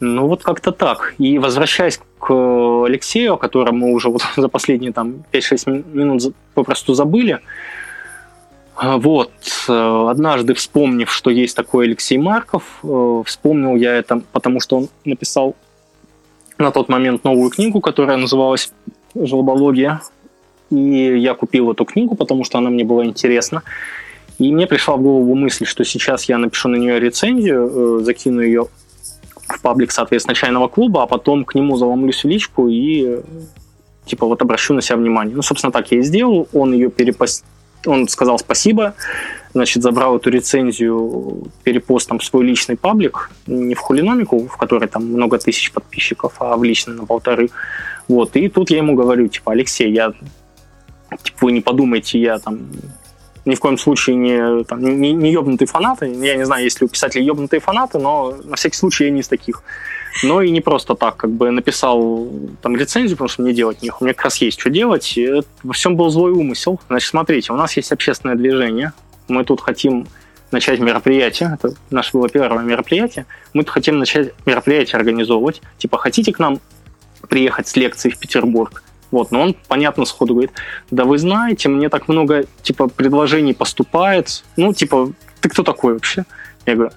[0.00, 1.14] Ну вот как-то так.
[1.18, 6.94] И возвращаясь к Алексею, о котором мы уже вот за последние там 5-6 минут попросту
[6.94, 7.38] забыли,
[8.80, 9.30] вот,
[9.68, 14.88] э, однажды вспомнив, что есть такой Алексей Марков, э, вспомнил я это, потому что он
[15.04, 15.54] написал
[16.58, 18.72] на тот момент новую книгу, которая называлась
[19.14, 20.00] «Желобология».
[20.70, 23.62] И я купил эту книгу, потому что она мне была интересна.
[24.38, 28.40] И мне пришла в голову мысль, что сейчас я напишу на нее рецензию, э, закину
[28.40, 28.66] ее
[29.46, 33.20] в паблик, соответственно, чайного клуба, а потом к нему заломлюсь в личку и
[34.06, 35.36] типа вот обращу на себя внимание.
[35.36, 36.48] Ну, собственно, так я и сделал.
[36.52, 37.44] Он ее перепост...
[37.86, 38.94] Он сказал спасибо,
[39.52, 45.06] значит, забрал эту рецензию перепостом в свой личный паблик, не в хулиномику, в которой там
[45.06, 47.50] много тысяч подписчиков, а в личный на полторы.
[48.08, 50.12] Вот, и тут я ему говорю, типа, Алексей, я,
[51.22, 52.60] типа, вы не подумайте, я там
[53.44, 56.06] ни в коем случае не, там, не, не ебнутый фанаты.
[56.06, 59.20] Я не знаю, есть ли у писателей ебнутые фанаты, но на всякий случай я не
[59.20, 59.62] из таких.
[60.22, 62.28] Но и не просто так, как бы написал
[62.62, 64.00] там рецензию, потому что мне делать них.
[64.00, 65.18] У меня как раз есть что делать.
[65.62, 66.80] Во всем был злой умысел.
[66.88, 68.92] Значит, смотрите, у нас есть общественное движение.
[69.28, 70.06] Мы тут хотим
[70.52, 71.58] начать мероприятие.
[71.60, 73.26] Это наше было первое мероприятие.
[73.52, 75.60] Мы тут хотим начать мероприятие организовывать.
[75.78, 76.60] Типа, хотите к нам
[77.28, 78.82] приехать с лекцией в Петербург?
[79.14, 80.50] Вот, но он, понятно, сходу говорит,
[80.90, 84.42] да вы знаете, мне так много, типа, предложений поступает.
[84.56, 86.24] Ну, типа, ты кто такой вообще?
[86.66, 86.90] Я говорю,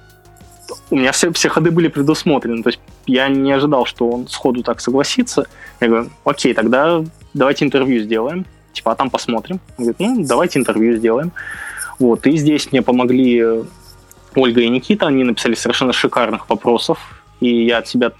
[0.89, 2.63] у меня все, все ходы были предусмотрены.
[2.63, 5.45] То есть я не ожидал, что он сходу так согласится.
[5.79, 7.03] Я говорю, окей, тогда
[7.35, 8.47] давайте интервью сделаем.
[8.73, 9.59] Типа, а там посмотрим.
[9.77, 11.31] Он говорит, ну, давайте интервью сделаем.
[11.99, 13.45] Вот, и здесь мне помогли
[14.33, 15.05] Ольга и Никита.
[15.05, 16.97] Они написали совершенно шикарных вопросов.
[17.41, 18.11] И я от себя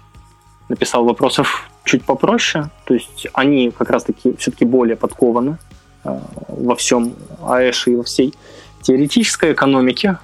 [0.69, 2.69] написал вопросов чуть попроще.
[2.85, 5.57] То есть они как раз-таки все-таки более подкованы
[6.03, 8.33] э, во всем АЭШ и во всей
[8.81, 10.17] теоретической экономике,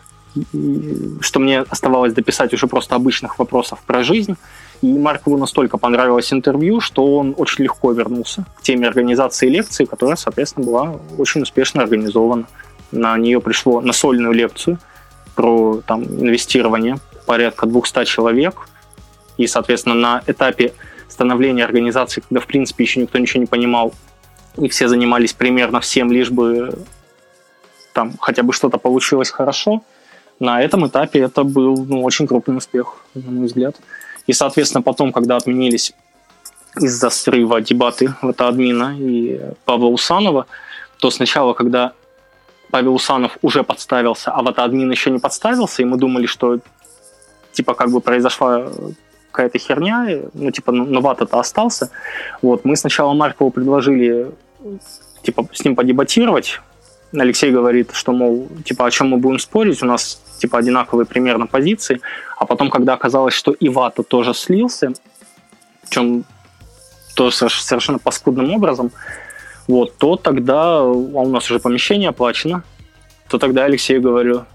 [1.22, 4.36] что мне оставалось дописать уже просто обычных вопросов про жизнь.
[4.82, 10.18] И Маркову настолько понравилось интервью, что он очень легко вернулся к теме организации лекции, которая,
[10.18, 12.46] соответственно, была очень успешно организована.
[12.92, 14.80] На нее пришло на сольную лекцию
[15.36, 18.68] про там, инвестирование порядка 200 человек.
[19.38, 20.74] И, соответственно, на этапе
[21.08, 23.94] становления организации, когда, в принципе, еще никто ничего не понимал,
[24.58, 26.74] и все занимались примерно всем, лишь бы
[27.94, 29.84] там хотя бы что-то получилось хорошо,
[30.40, 33.76] на этом этапе это был ну, очень крупный успех, на мой взгляд.
[34.28, 35.94] И, соответственно, потом, когда отменились
[36.76, 40.48] из-за срыва дебаты в это админа и Павла Усанова,
[40.98, 41.94] то сначала, когда
[42.72, 46.60] Павел Усанов уже подставился, а вот админ еще не подставился, и мы думали, что
[47.52, 48.72] типа как бы произошла
[49.34, 51.90] какая-то херня, ну, типа, новато-то остался.
[52.42, 54.32] Вот, мы сначала Маркову предложили,
[55.24, 56.62] типа, с ним подебатировать.
[57.12, 61.48] Алексей говорит, что, мол, типа, о чем мы будем спорить, у нас, типа, одинаковые примерно
[61.48, 62.00] позиции.
[62.38, 64.94] А потом, когда оказалось, что Ивата тоже слился,
[65.82, 66.26] причем
[67.16, 68.92] тоже совершенно паскудным образом,
[69.68, 72.64] вот, то тогда, а у нас уже помещение оплачено,
[73.30, 74.46] то тогда Алексею говорю,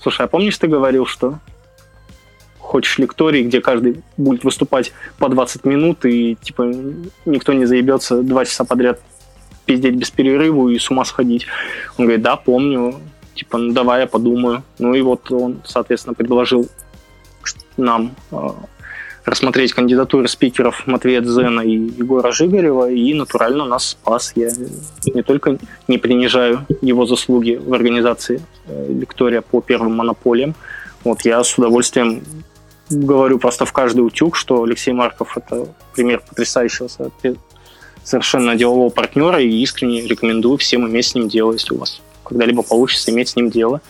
[0.00, 1.38] слушай, а помнишь, ты говорил, что
[2.70, 6.72] хочешь лекторий, где каждый будет выступать по 20 минут, и типа
[7.26, 9.00] никто не заебется два часа подряд
[9.66, 11.46] пиздеть без перерыва и с ума сходить.
[11.98, 12.94] Он говорит, да, помню,
[13.34, 14.62] типа, ну давай я подумаю.
[14.78, 16.68] Ну и вот он, соответственно, предложил
[17.76, 18.36] нам э,
[19.24, 24.32] рассмотреть кандидатуры спикеров Матвея Дзена и Егора Жигарева, и натурально нас спас.
[24.36, 24.50] Я
[25.12, 25.58] не только
[25.88, 30.54] не принижаю его заслуги в организации э, лектория по первым монополиям,
[31.04, 32.22] вот я с удовольствием
[32.90, 36.88] говорю просто в каждый утюг, что Алексей Марков– это пример потрясающего
[38.02, 42.62] совершенно делового партнера, и искренне рекомендую всем иметь с ним дело, если у вас когда-либо
[42.62, 43.80] получится иметь с ним дело.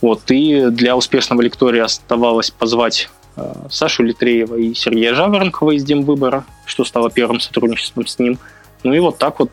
[0.00, 6.44] Вот, и для успешного лектория оставалось позвать э, Сашу Литреева и Сергея Жаворонкова из Демвыбора,
[6.66, 8.38] что стало первым сотрудничеством с ним.
[8.82, 9.50] Ну и вот так вот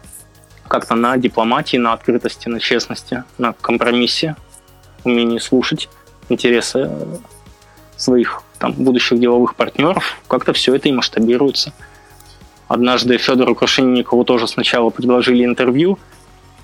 [0.67, 4.35] как-то на дипломатии, на открытости, на честности, на компромиссе,
[5.03, 5.89] умении слушать
[6.29, 6.89] интересы
[7.95, 11.73] своих там, будущих деловых партнеров, как-то все это и масштабируется.
[12.67, 15.97] Однажды Федору Крушенникову тоже сначала предложили интервью,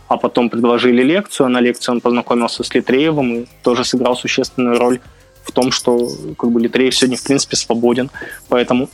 [0.08, 1.48] а потом предложили лекцию.
[1.48, 5.00] А на лекции он познакомился с Литреевым и тоже сыграл существенную роль
[5.44, 6.08] в том, что
[6.38, 8.12] как бы Литреев сегодня в принципе свободен.
[8.50, 8.90] Поэтому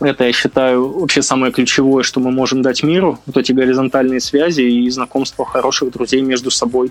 [0.00, 4.62] это, я считаю, вообще самое ключевое, что мы можем дать миру, вот эти горизонтальные связи
[4.62, 6.90] и знакомство хороших друзей между собой.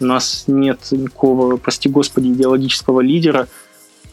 [0.00, 3.48] У нас нет никакого, прости господи, идеологического лидера–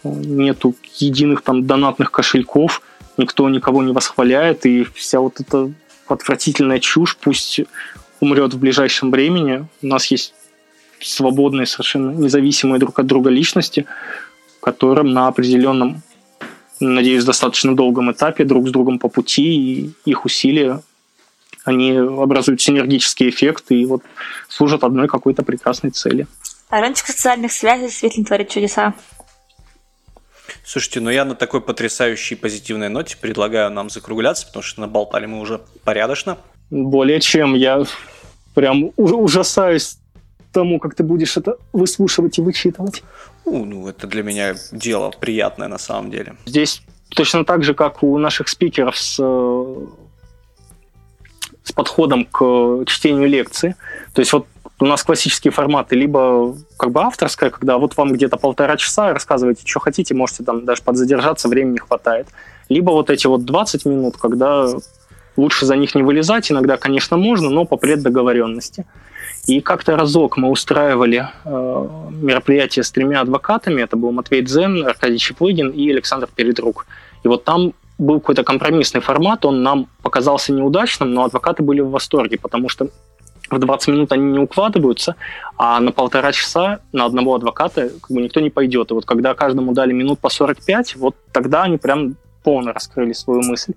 [0.03, 2.81] нету единых там донатных кошельков,
[3.17, 5.71] никто никого не восхваляет, и вся вот эта
[6.07, 7.61] отвратительная чушь пусть
[8.19, 9.67] умрет в ближайшем времени.
[9.81, 10.33] У нас есть
[11.01, 13.85] свободные, совершенно независимые друг от друга личности,
[14.61, 16.01] которым на определенном,
[16.79, 20.81] надеюсь, достаточно долгом этапе друг с другом по пути, и их усилия,
[21.65, 24.03] они образуют синергический эффект и вот
[24.49, 26.27] служат одной какой-то прекрасной цели.
[26.69, 28.95] Ранчик социальных связей действительно творит чудеса.
[30.63, 35.39] Слушайте, ну я на такой потрясающей позитивной ноте предлагаю нам закругляться, потому что наболтали мы
[35.39, 36.37] уже порядочно.
[36.69, 37.53] Более чем.
[37.53, 37.83] Я
[38.53, 39.97] прям ужасаюсь
[40.53, 43.03] тому, как ты будешь это выслушивать и вычитывать.
[43.45, 46.35] Ну, ну, это для меня дело приятное на самом деле.
[46.45, 49.15] Здесь точно так же, как у наших спикеров с,
[51.63, 53.75] с подходом к чтению лекции.
[54.13, 54.47] То есть вот
[54.79, 59.63] у нас классические форматы, либо как бы авторская, когда вот вам где-то полтора часа, рассказывайте,
[59.65, 62.27] что хотите, можете там даже подзадержаться, времени не хватает.
[62.69, 64.67] Либо вот эти вот 20 минут, когда
[65.37, 68.85] лучше за них не вылезать, иногда, конечно, можно, но по преддоговоренности.
[69.45, 73.81] И как-то разок мы устраивали э, мероприятие с тремя адвокатами.
[73.81, 76.85] Это был Матвей Дзен, Аркадий Чеплыгин и Александр Передрук.
[77.23, 81.89] И вот там был какой-то компромиссный формат, он нам показался неудачным, но адвокаты были в
[81.89, 82.87] восторге, потому что
[83.49, 85.15] в 20 минут они не укладываются,
[85.57, 88.91] а на полтора часа на одного адвоката как бы никто не пойдет.
[88.91, 93.41] И вот когда каждому дали минут по 45, вот тогда они прям полно раскрыли свою
[93.41, 93.73] мысль.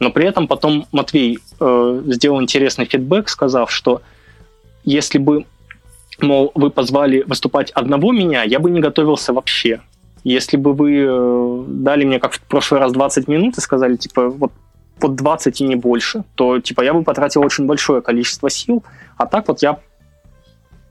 [0.00, 4.02] Но при этом потом Матвей э, сделал интересный фидбэк, сказав, что
[4.84, 5.44] если бы,
[6.20, 9.80] мол, вы позвали выступать одного меня, я бы не готовился вообще.
[10.24, 14.28] Если бы вы э, дали мне, как в прошлый раз, 20 минут и сказали, типа,
[14.28, 14.52] вот
[14.98, 18.84] под 20 и не больше, то типа я бы потратил очень большое количество сил,
[19.16, 19.78] а так вот я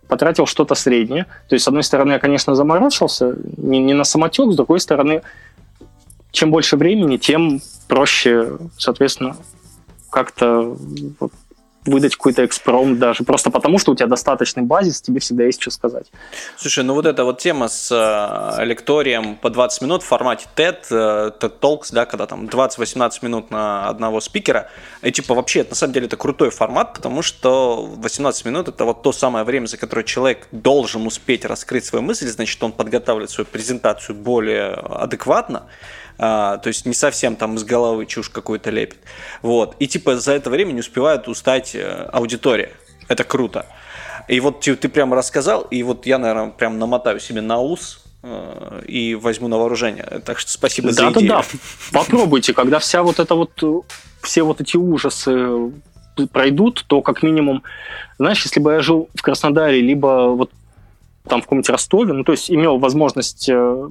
[0.08, 1.26] потратил что-то среднее.
[1.48, 5.22] То есть, с одной стороны, я, конечно, заморочился, не, не на самотек, с другой стороны,
[6.32, 9.38] чем больше времени, тем проще, соответственно,
[10.10, 10.76] как-то
[11.20, 11.32] вот,
[11.86, 15.72] выдать какой-то экспромт даже, просто потому что у тебя достаточный базис, тебе всегда есть что
[15.72, 16.12] сказать.
[16.56, 20.78] Слушай, ну вот эта вот тема с э, лекторием по 20 минут в формате TED,
[20.92, 24.70] э, TED Talks, да, когда там 20-18 минут на одного спикера,
[25.02, 28.86] и типа вообще, это, на самом деле, это крутой формат, потому что 18 минут это
[28.86, 33.32] вот то самое время, за которое человек должен успеть раскрыть свою мысль, значит, он подготавливает
[33.32, 35.64] свою презентацию более адекватно,
[36.24, 39.00] а, то есть не совсем там из головы чушь какую-то лепит.
[39.42, 39.76] Вот.
[39.80, 42.74] И типа за это время не успевает устать э, аудитория.
[43.08, 43.66] Это круто.
[44.28, 48.04] И вот ты, ты прямо рассказал, и вот я, наверное, прям намотаю себе на ус
[48.22, 50.22] э, и возьму на вооружение.
[50.24, 51.28] Так что спасибо да, за идею.
[51.28, 51.42] Да,
[51.92, 53.84] да, Попробуйте, когда вся вот эта вот,
[54.22, 55.72] все вот эти ужасы
[56.32, 57.64] пройдут, то как минимум,
[58.20, 60.52] знаешь, если бы я жил в Краснодаре, либо вот
[61.28, 63.90] там в каком-нибудь Ростове, ну, то есть имел возможность э,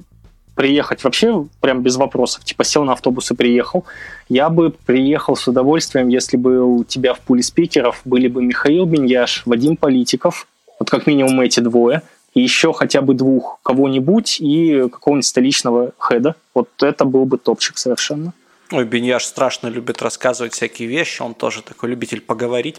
[0.55, 3.85] приехать вообще прям без вопросов, типа сел на автобус и приехал,
[4.29, 8.85] я бы приехал с удовольствием, если бы у тебя в пуле спикеров были бы Михаил
[8.85, 10.47] Беньяш, Вадим Политиков,
[10.79, 12.01] вот как минимум эти двое,
[12.33, 16.35] и еще хотя бы двух кого-нибудь и какого-нибудь столичного хеда.
[16.53, 18.33] Вот это был бы топчик совершенно.
[18.71, 22.77] Ой, Беньяш страшно любит рассказывать всякие вещи, он тоже такой любитель поговорить.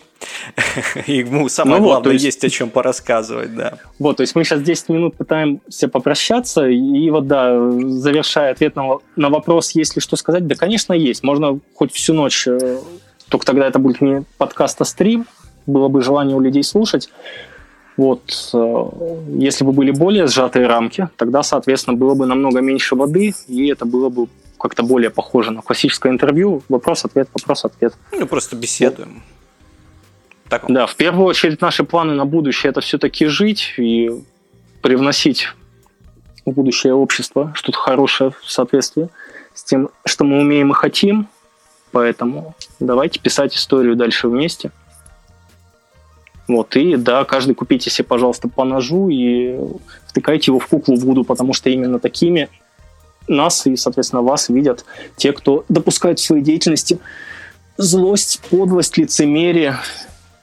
[1.07, 2.25] И ему самое ну главное вот, есть...
[2.25, 3.79] есть о чем порассказывать, да.
[3.99, 8.99] Вот, то есть мы сейчас 10 минут пытаемся попрощаться, и вот, да, завершая ответ на,
[9.17, 11.23] на вопрос, есть ли что сказать, да, конечно, есть.
[11.23, 12.79] Можно хоть всю ночь, э,
[13.29, 15.27] только тогда это будет не подкаст, а стрим,
[15.67, 17.11] было бы желание у людей слушать.
[17.99, 18.85] Вот, э,
[19.37, 23.85] если бы были более сжатые рамки, тогда, соответственно, было бы намного меньше воды, и это
[23.85, 24.29] было бы
[24.63, 26.63] как-то более похоже на классическое интервью.
[26.69, 27.95] Вопрос-ответ, вопрос-ответ.
[28.13, 29.23] Ну, просто беседуем.
[30.49, 30.65] Так.
[30.69, 34.11] Да, в первую очередь наши планы на будущее это все-таки жить и
[34.81, 35.49] привносить
[36.47, 39.09] в будущее общество что-то хорошее в соответствии
[39.53, 41.27] с тем, что мы умеем и хотим.
[41.91, 44.71] Поэтому давайте писать историю дальше вместе.
[46.47, 49.59] Вот, и да, каждый купите себе, пожалуйста, по ножу и
[50.07, 52.49] втыкайте его в куклу Вуду, потому что именно такими
[53.29, 54.85] нас и, соответственно, вас видят
[55.17, 56.99] те, кто допускает в своей деятельности
[57.77, 59.77] злость, подлость, лицемерие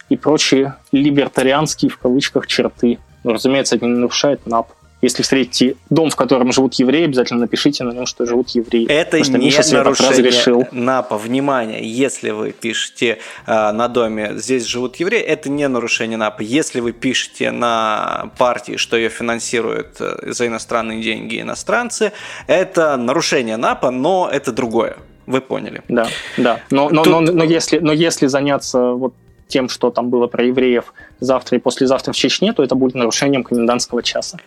[0.10, 3.00] и прочие либертарианские в кавычках черты.
[3.24, 4.72] Но, разумеется, это не нарушает НАП.
[5.02, 8.86] Если встретите дом, в котором живут евреи, обязательно напишите на нем, что живут евреи.
[8.90, 11.18] Это не Миша нарушение НАПа.
[11.18, 16.42] Внимание, если вы пишете э, на доме «здесь живут евреи», это не нарушение НАПа.
[16.42, 22.12] Если вы пишете на партии, что ее финансируют э, за иностранные деньги иностранцы,
[22.48, 24.98] это нарушение НАПа, но это другое.
[25.26, 25.82] Вы поняли.
[25.88, 26.08] Да,
[26.38, 26.60] да.
[26.72, 27.14] Но, но, Тут...
[27.14, 29.14] но, но, если, но если заняться вот
[29.48, 33.44] тем, что там было про евреев завтра и послезавтра в Чечне, то это будет нарушением
[33.44, 34.40] комендантского часа.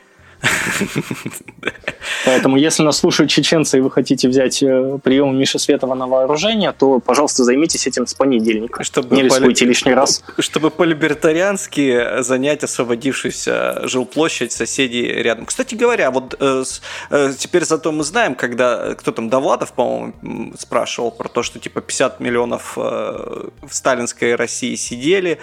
[2.24, 6.72] Поэтому, если нас слушают чеченцы, и вы хотите взять э, прием Миши Светова на вооружение,
[6.72, 8.82] то, пожалуйста, займитесь этим с понедельника.
[8.84, 10.24] Чтобы Не рискуйте лишний раз.
[10.38, 15.46] Чтобы по-либертариански занять освободившуюся жилплощадь соседей рядом.
[15.46, 16.64] Кстати говоря, вот э,
[17.10, 21.80] э, теперь зато мы знаем, когда кто там, Довлатов, по-моему, спрашивал про то, что типа
[21.80, 25.38] 50 миллионов в сталинской России сидели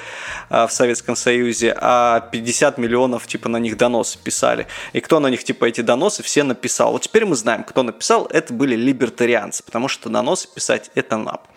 [0.49, 5.27] э, в Советском Союзе, а 50 миллионов типа на них доносы писали и кто на
[5.27, 6.91] них, типа, эти доносы все написал.
[6.91, 11.47] Вот теперь мы знаем, кто написал, это были либертарианцы, потому что доносы писать это НАП.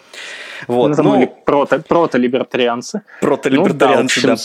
[0.69, 3.03] Вот, ну, ну, прото, прото-либертарианцы.
[3.21, 4.43] Прото-либертарианцы, ну, да, да.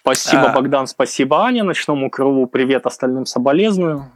[0.00, 0.52] Спасибо, а...
[0.52, 4.10] Богдан, спасибо, Аня, ночному крылу, привет остальным соболезную.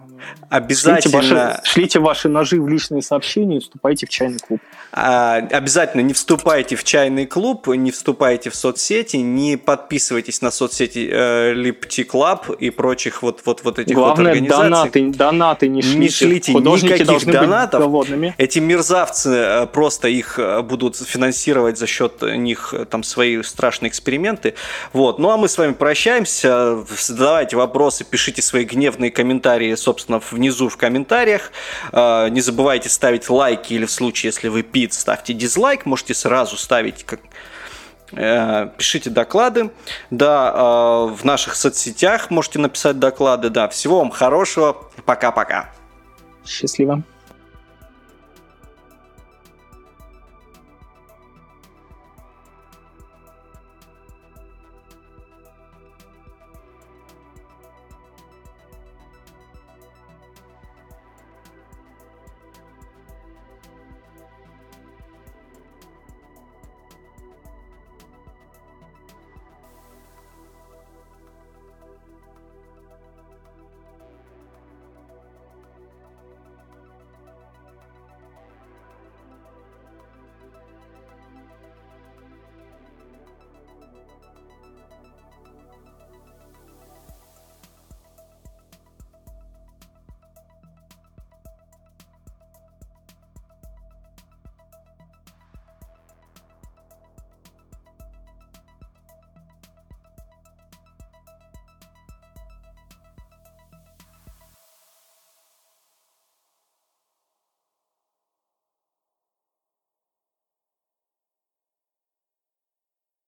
[0.49, 1.23] Обязательно.
[1.23, 4.61] Шлите ваши, шлите ваши ножи в личные сообщения и вступайте в чайный клуб.
[4.91, 11.09] А, обязательно не вступайте в чайный клуб, не вступайте в соцсети, не подписывайтесь на соцсети
[11.11, 14.71] э, Lipti Club и прочих вот, вот, вот этих Главное, вот организаций.
[14.71, 15.99] донаты, донаты не шлите.
[15.99, 17.81] Не шлите Художники никаких должны донатов.
[17.81, 18.35] Быть голодными.
[18.39, 23.91] Эти мерзавцы э, просто их э, будут финансировать за счет них э, там свои страшные
[23.91, 24.55] эксперименты.
[24.95, 25.19] Вот.
[25.19, 26.83] Ну а мы с вами прощаемся.
[26.99, 31.53] Задавайте вопросы, пишите свои гневные комментарии, собственно, внизу в комментариях.
[31.93, 35.87] Э, Не забывайте ставить лайки или в случае, если вы пит, ставьте дизлайк.
[35.87, 37.21] Можете сразу ставить как
[38.13, 39.71] э, Пишите доклады,
[40.11, 43.69] да, э, в наших соцсетях можете написать доклады, да.
[43.69, 44.73] Всего вам хорошего,
[45.05, 45.71] пока-пока.
[46.47, 47.03] Счастливо.